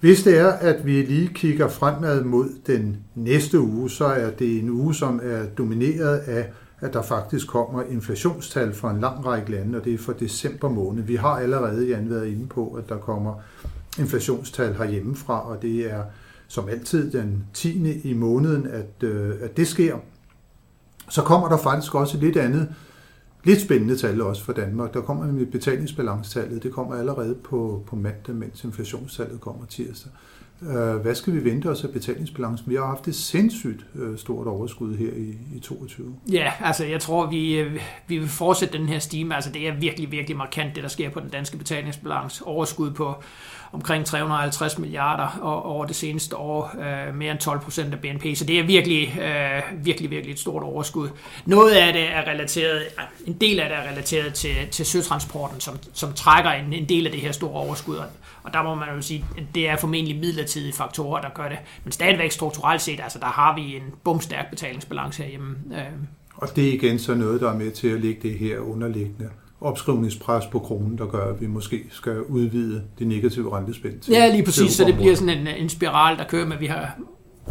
Hvis 0.00 0.22
det 0.22 0.38
er, 0.38 0.48
at 0.48 0.86
vi 0.86 1.02
lige 1.02 1.28
kigger 1.28 1.68
fremad 1.68 2.24
mod 2.24 2.48
den 2.66 2.96
næste 3.14 3.60
uge, 3.60 3.90
så 3.90 4.04
er 4.04 4.30
det 4.30 4.58
en 4.58 4.70
uge, 4.70 4.94
som 4.94 5.20
er 5.22 5.46
domineret 5.46 6.18
af, 6.18 6.46
at 6.80 6.92
der 6.92 7.02
faktisk 7.02 7.48
kommer 7.48 7.82
inflationstal 7.82 8.74
fra 8.74 8.90
en 8.90 9.00
lang 9.00 9.26
række 9.26 9.50
lande, 9.50 9.78
og 9.78 9.84
det 9.84 9.94
er 9.94 9.98
for 9.98 10.12
december 10.12 10.68
måned. 10.68 11.02
Vi 11.02 11.16
har 11.16 11.28
allerede, 11.28 11.86
Jan, 11.88 12.10
været 12.10 12.26
inde 12.26 12.46
på, 12.46 12.68
at 12.68 12.88
der 12.88 12.96
kommer 12.96 13.34
inflationstal 13.98 14.74
herhjemmefra, 14.74 15.50
og 15.50 15.62
det 15.62 15.92
er 15.92 16.02
som 16.48 16.68
altid 16.68 17.12
den 17.12 17.44
10. 17.54 18.00
i 18.00 18.14
måneden, 18.14 18.66
at, 18.66 19.08
øh, 19.08 19.34
at 19.40 19.56
det 19.56 19.68
sker. 19.68 19.96
Så 21.08 21.22
kommer 21.22 21.48
der 21.48 21.56
faktisk 21.56 21.94
også 21.94 22.16
et 22.16 22.22
lidt 22.22 22.36
andet, 22.36 22.68
lidt 23.46 23.60
spændende 23.60 23.96
tal 23.96 24.22
også 24.22 24.44
for 24.44 24.52
Danmark. 24.52 24.94
Der 24.94 25.00
kommer 25.00 25.26
nemlig 25.26 25.50
betalingsbalancetallet, 25.50 26.62
det 26.62 26.72
kommer 26.72 26.94
allerede 26.94 27.34
på, 27.34 27.82
på 27.86 27.96
mandag, 27.96 28.34
mens 28.34 28.64
inflationstallet 28.64 29.40
kommer 29.40 29.66
tirsdag. 29.66 30.12
Øh, 30.62 30.96
hvad 30.96 31.14
skal 31.14 31.32
vi 31.32 31.44
vente 31.44 31.70
os 31.70 31.84
af 31.84 31.90
betalingsbalancen? 31.90 32.70
Vi 32.70 32.74
har 32.74 32.86
haft 32.86 33.08
et 33.08 33.14
sindssygt 33.14 33.86
øh, 33.94 34.18
stort 34.18 34.46
overskud 34.46 34.96
her 34.96 35.10
i, 35.12 35.56
i 35.56 35.60
22. 35.60 36.14
Ja, 36.32 36.52
altså 36.60 36.84
jeg 36.84 37.00
tror, 37.00 37.26
vi, 37.30 37.58
øh, 37.58 37.80
vi 38.06 38.18
vil 38.18 38.28
fortsætte 38.28 38.78
den 38.78 38.88
her 38.88 38.98
stime. 38.98 39.34
Altså 39.34 39.50
det 39.50 39.68
er 39.68 39.74
virkelig, 39.74 40.10
virkelig 40.10 40.36
markant, 40.36 40.74
det 40.74 40.82
der 40.82 40.88
sker 40.88 41.10
på 41.10 41.20
den 41.20 41.28
danske 41.28 41.56
betalingsbalance. 41.56 42.44
Overskud 42.44 42.90
på 42.90 43.14
omkring 43.72 44.06
350 44.06 44.78
milliarder 44.78 45.38
over 45.64 45.84
det 45.84 45.96
seneste 45.96 46.36
år, 46.36 46.74
øh, 46.78 47.14
mere 47.14 47.30
end 47.30 47.38
12 47.38 47.60
procent 47.60 47.94
af 47.94 48.00
BNP. 48.00 48.36
Så 48.36 48.44
det 48.44 48.58
er 48.58 48.62
virkelig, 48.62 49.18
øh, 49.20 49.84
virkelig, 49.84 50.10
virkelig 50.10 50.32
et 50.32 50.38
stort 50.38 50.62
overskud. 50.62 51.08
Noget 51.46 51.72
af 51.72 51.92
det 51.92 52.12
er 52.12 52.26
relateret, 52.26 52.82
en 53.26 53.32
del 53.32 53.60
af 53.60 53.68
det 53.68 53.78
er 53.78 53.90
relateret 53.90 54.34
til, 54.34 54.54
til 54.70 54.86
søtransporten, 54.86 55.60
som, 55.60 55.78
som 55.92 56.12
trækker 56.12 56.50
en, 56.50 56.72
en 56.72 56.88
del 56.88 57.06
af 57.06 57.12
det 57.12 57.20
her 57.20 57.32
store 57.32 57.52
overskud. 57.52 57.96
Og 58.42 58.52
der 58.52 58.62
må 58.62 58.74
man 58.74 58.88
jo 58.96 59.02
sige, 59.02 59.24
at 59.36 59.44
det 59.54 59.68
er 59.68 59.76
formentlig 59.76 60.16
midlertidige 60.16 60.72
faktorer, 60.72 61.20
der 61.20 61.28
gør 61.28 61.48
det. 61.48 61.58
Men 61.84 61.92
stadigvæk 61.92 62.30
strukturelt 62.30 62.82
set, 62.82 63.00
altså 63.02 63.18
der 63.18 63.26
har 63.26 63.54
vi 63.54 63.76
en 63.76 63.82
bumstærk 64.04 64.50
betalingsbalance 64.50 65.22
herhjemme. 65.22 65.56
Øh. 65.72 65.80
Og 66.36 66.56
det 66.56 66.68
er 66.68 66.72
igen 66.72 66.98
så 66.98 67.14
noget, 67.14 67.40
der 67.40 67.52
er 67.52 67.56
med 67.58 67.70
til 67.70 67.88
at 67.88 68.00
lægge 68.00 68.28
det 68.28 68.38
her 68.38 68.58
underliggende 68.58 69.30
opskrivningspres 69.60 70.46
på 70.46 70.58
kronen, 70.58 70.98
der 70.98 71.06
gør, 71.06 71.32
at 71.32 71.40
vi 71.40 71.46
måske 71.46 71.84
skal 71.90 72.22
udvide 72.22 72.82
det 72.98 73.06
negative 73.06 73.56
rentespænd 73.56 74.00
til 74.00 74.12
Ja, 74.12 74.30
lige 74.30 74.44
præcis, 74.44 74.72
så 74.72 74.84
det 74.84 74.94
bliver 74.94 75.14
sådan 75.14 75.38
en, 75.38 75.46
en 75.46 75.68
spiral, 75.68 76.18
der 76.18 76.24
kører 76.24 76.46
med, 76.46 76.54
at 76.54 76.60
vi 76.60 76.66
har 76.66 76.98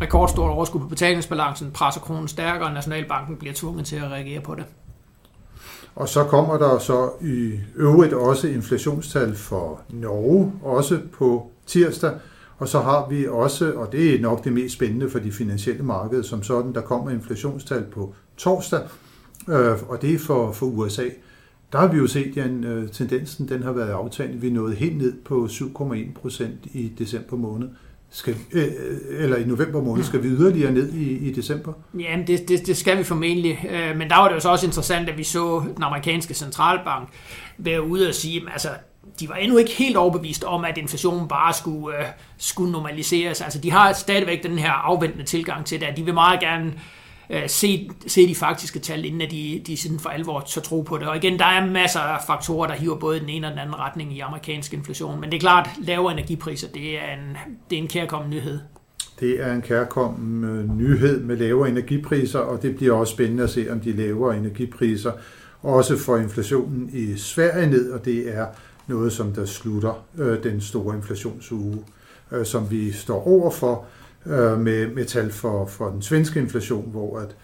rekordstort 0.01 0.51
overskud 0.51 0.81
på 0.81 0.87
betalingsbalancen, 0.87 1.71
presser 1.71 2.01
kronen 2.01 2.27
stærkere, 2.27 2.67
og 2.67 2.73
Nationalbanken 2.73 3.35
bliver 3.37 3.53
tvunget 3.53 3.85
til 3.85 3.95
at 3.95 4.11
reagere 4.11 4.41
på 4.41 4.55
det. 4.55 4.65
Og 5.95 6.09
så 6.09 6.23
kommer 6.23 6.57
der 6.57 6.79
så 6.79 7.09
i 7.21 7.51
øvrigt 7.75 8.13
også 8.13 8.47
inflationstal 8.47 9.35
for 9.35 9.81
Norge, 9.89 10.53
også 10.63 10.99
på 11.13 11.51
tirsdag. 11.65 12.11
Og 12.57 12.67
så 12.67 12.79
har 12.79 13.07
vi 13.09 13.27
også, 13.27 13.73
og 13.73 13.91
det 13.91 14.15
er 14.15 14.21
nok 14.21 14.43
det 14.43 14.53
mest 14.53 14.73
spændende 14.73 15.09
for 15.09 15.19
de 15.19 15.31
finansielle 15.31 15.83
markeder 15.83 16.23
som 16.23 16.43
sådan, 16.43 16.73
der 16.73 16.81
kommer 16.81 17.11
inflationstal 17.11 17.83
på 17.83 18.13
torsdag, 18.37 18.81
øh, 19.49 19.89
og 19.89 20.01
det 20.01 20.13
er 20.13 20.19
for, 20.19 20.51
for 20.51 20.65
USA. 20.65 21.03
Der 21.71 21.79
har 21.79 21.87
vi 21.87 21.97
jo 21.97 22.07
set, 22.07 22.37
at 22.37 22.51
øh, 22.51 22.89
tendensen 22.89 23.49
den 23.49 23.63
har 23.63 23.71
været 23.71 23.91
aftagende. 23.91 24.41
Vi 24.41 24.49
nåede 24.49 24.69
nået 24.69 24.77
helt 24.77 24.97
ned 24.97 25.13
på 25.25 25.45
7,1 25.45 26.21
procent 26.21 26.59
i 26.73 26.91
december 26.99 27.37
måned. 27.37 27.69
Skal, 28.09 28.35
øh, 28.51 28.63
øh, 28.63 29.23
eller 29.23 29.37
i 29.37 29.43
november 29.43 29.81
måned, 29.81 30.03
skal 30.03 30.23
vi 30.23 30.27
yderligere 30.27 30.71
ned 30.71 30.93
i, 30.93 31.17
i 31.17 31.33
december? 31.33 31.73
Jamen, 31.99 32.27
det, 32.27 32.49
det, 32.49 32.67
det 32.67 32.77
skal 32.77 32.97
vi 32.97 33.03
formentlig. 33.03 33.65
Øh, 33.69 33.97
men 33.97 34.09
der 34.09 34.15
var 34.15 34.27
det 34.27 34.35
jo 34.35 34.39
så 34.39 34.49
også 34.49 34.65
interessant, 34.65 35.09
at 35.09 35.17
vi 35.17 35.23
så 35.23 35.63
den 35.75 35.83
amerikanske 35.83 36.33
centralbank 36.33 37.09
være 37.57 37.83
ude 37.83 38.07
og 38.07 38.13
sige, 38.13 38.41
altså, 38.51 38.69
de 39.19 39.29
var 39.29 39.35
endnu 39.35 39.57
ikke 39.57 39.71
helt 39.71 39.97
overbevist 39.97 40.43
om, 40.43 40.65
at 40.65 40.77
inflationen 40.77 41.27
bare 41.27 41.53
skulle, 41.53 41.97
øh, 41.97 42.05
skulle 42.37 42.71
normaliseres. 42.71 43.41
Altså, 43.41 43.59
de 43.59 43.71
har 43.71 43.93
stadigvæk 43.93 44.43
den 44.43 44.59
her 44.59 44.71
afventende 44.71 45.25
tilgang 45.25 45.65
til 45.65 45.79
det, 45.79 45.85
at 45.85 45.97
de 45.97 46.05
vil 46.05 46.13
meget 46.13 46.39
gerne 46.39 46.67
øh, 46.67 46.79
Øh, 47.29 47.49
se, 47.49 47.89
se 48.07 48.27
de 48.27 48.35
faktiske 48.35 48.79
tal, 48.79 49.05
inden 49.05 49.21
at 49.21 49.31
de, 49.31 49.61
de 49.67 49.77
sådan 49.77 49.99
for 49.99 50.09
alvor 50.09 50.43
så 50.45 50.61
tro 50.61 50.81
på 50.81 50.97
det. 50.97 51.07
Og 51.07 51.15
igen, 51.15 51.39
der 51.39 51.45
er 51.45 51.65
masser 51.65 51.99
af 51.99 52.23
faktorer, 52.27 52.67
der 52.67 52.75
hiver 52.75 52.95
både 52.95 53.19
den 53.19 53.29
ene 53.29 53.47
og 53.47 53.51
den 53.51 53.59
anden 53.59 53.79
retning 53.79 54.17
i 54.17 54.19
amerikansk 54.19 54.73
inflation. 54.73 55.21
Men 55.21 55.29
det 55.29 55.35
er 55.35 55.41
klart, 55.41 55.69
lavere 55.81 56.13
energipriser, 56.13 56.67
det 56.67 56.97
er 56.97 57.13
en, 57.13 57.37
det 57.69 57.77
er 57.77 57.81
en 57.81 57.87
kærkommen 57.87 58.29
nyhed. 58.29 58.59
Det 59.19 59.41
er 59.41 59.53
en 59.53 59.61
kærkommen 59.61 60.43
øh, 60.43 60.77
nyhed 60.77 61.23
med 61.23 61.37
lavere 61.37 61.69
energipriser, 61.69 62.39
og 62.39 62.61
det 62.61 62.75
bliver 62.75 62.95
også 62.95 63.13
spændende 63.13 63.43
at 63.43 63.49
se, 63.49 63.67
om 63.71 63.79
de 63.79 63.91
lavere 63.91 64.37
energipriser 64.37 65.11
også 65.65 65.97
får 65.97 66.17
inflationen 66.17 66.89
i 66.93 67.17
Sverige 67.17 67.67
ned, 67.67 67.91
og 67.91 68.05
det 68.05 68.35
er 68.35 68.45
noget, 68.87 69.13
som 69.13 69.31
der 69.31 69.45
slutter 69.45 70.05
øh, 70.17 70.43
den 70.43 70.61
store 70.61 70.95
inflationsuge, 70.95 71.77
øh, 72.31 72.45
som 72.45 72.71
vi 72.71 72.91
står 72.91 73.27
overfor 73.27 73.85
øh, 74.25 74.59
med, 74.59 74.87
med 74.87 75.05
tal 75.05 75.31
for, 75.31 75.65
for 75.65 75.89
den 75.89 76.01
svenske 76.01 76.39
inflation, 76.39 76.91
hvor 76.91 77.19
at 77.19 77.35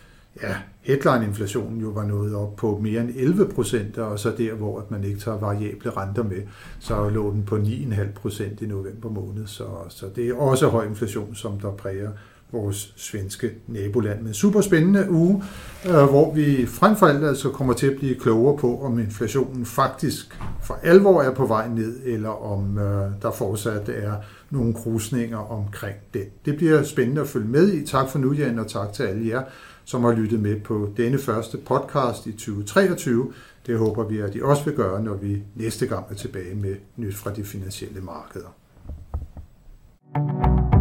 ja, 0.42 0.56
headline-inflationen 0.82 1.82
jo 1.82 1.90
var 1.90 2.06
nået 2.06 2.36
op 2.36 2.56
på 2.56 2.80
mere 2.84 3.02
end 3.02 3.12
11 3.16 3.48
procent, 3.48 3.98
og 3.98 4.20
så 4.20 4.34
der, 4.38 4.54
hvor 4.54 4.80
at 4.80 4.92
man 4.92 5.04
ikke 5.04 5.20
tager 5.20 5.38
variable 5.38 5.92
renter 5.92 6.24
med, 6.24 6.42
så 6.80 7.10
lå 7.10 7.32
den 7.32 7.44
på 7.44 7.56
9,5 7.56 8.12
procent 8.16 8.62
i 8.62 8.66
november 8.66 9.10
måned. 9.10 9.48
Så, 9.48 9.68
så 9.90 10.06
det 10.16 10.30
er 10.30 10.34
også 10.36 10.68
høj 10.68 10.86
inflation, 10.86 11.36
som 11.36 11.60
der 11.60 11.72
præger 11.72 12.12
vores 12.52 12.94
svenske 12.96 13.52
naboland. 13.68 14.22
Men 14.22 14.34
super 14.34 14.62
spændende 14.62 15.12
uge, 15.12 15.44
øh, 15.86 15.92
hvor 15.92 16.34
vi 16.34 16.66
frem 16.66 16.96
for 16.96 17.06
alt 17.06 17.24
altså 17.24 17.50
kommer 17.50 17.74
til 17.74 17.88
at 17.88 17.98
blive 17.98 18.16
klogere 18.16 18.58
på, 18.58 18.82
om 18.82 19.00
inflationen 19.00 19.66
faktisk 19.66 20.42
for 20.62 20.80
alvor 20.84 21.22
er 21.22 21.34
på 21.34 21.46
vej 21.46 21.68
ned, 21.68 22.00
eller 22.06 22.30
om 22.30 22.78
øh, 22.78 23.12
der 23.22 23.32
fortsat 23.32 23.90
er 23.90 24.14
nogle 24.50 24.74
krusninger 24.74 25.38
omkring 25.38 25.96
det. 26.14 26.46
Det 26.46 26.58
bliver 26.58 26.84
spændende 26.84 27.22
at 27.22 27.28
følge 27.28 27.48
med 27.48 27.74
i. 27.74 27.86
Tak 27.86 28.10
for 28.10 28.20
nu, 28.20 28.34
Jan, 28.34 28.60
og 28.60 28.68
tak 28.68 28.94
til 28.94 29.04
alle 29.04 29.28
jer, 29.28 29.42
som 29.86 30.04
har 30.04 30.12
lyttet 30.12 30.40
med 30.40 30.60
på 30.60 30.90
denne 30.98 31.18
første 31.18 31.58
podcast 31.58 32.28
i 32.28 32.32
2023. 32.32 33.34
Det 33.66 33.78
håber 33.78 34.04
vi, 34.04 34.20
at 34.20 34.36
I 34.36 34.42
også 34.42 34.64
vil 34.66 34.74
gøre, 34.74 35.04
når 35.04 35.14
vi 35.14 35.44
næste 35.56 35.88
gang 35.88 36.06
er 36.10 36.16
tilbage 36.16 36.56
med 36.56 36.76
nyt 36.98 37.16
fra 37.16 37.34
de 37.34 37.44
finansielle 37.44 38.02
markeder. 38.02 38.56
thank 40.14 40.74
you 40.74 40.81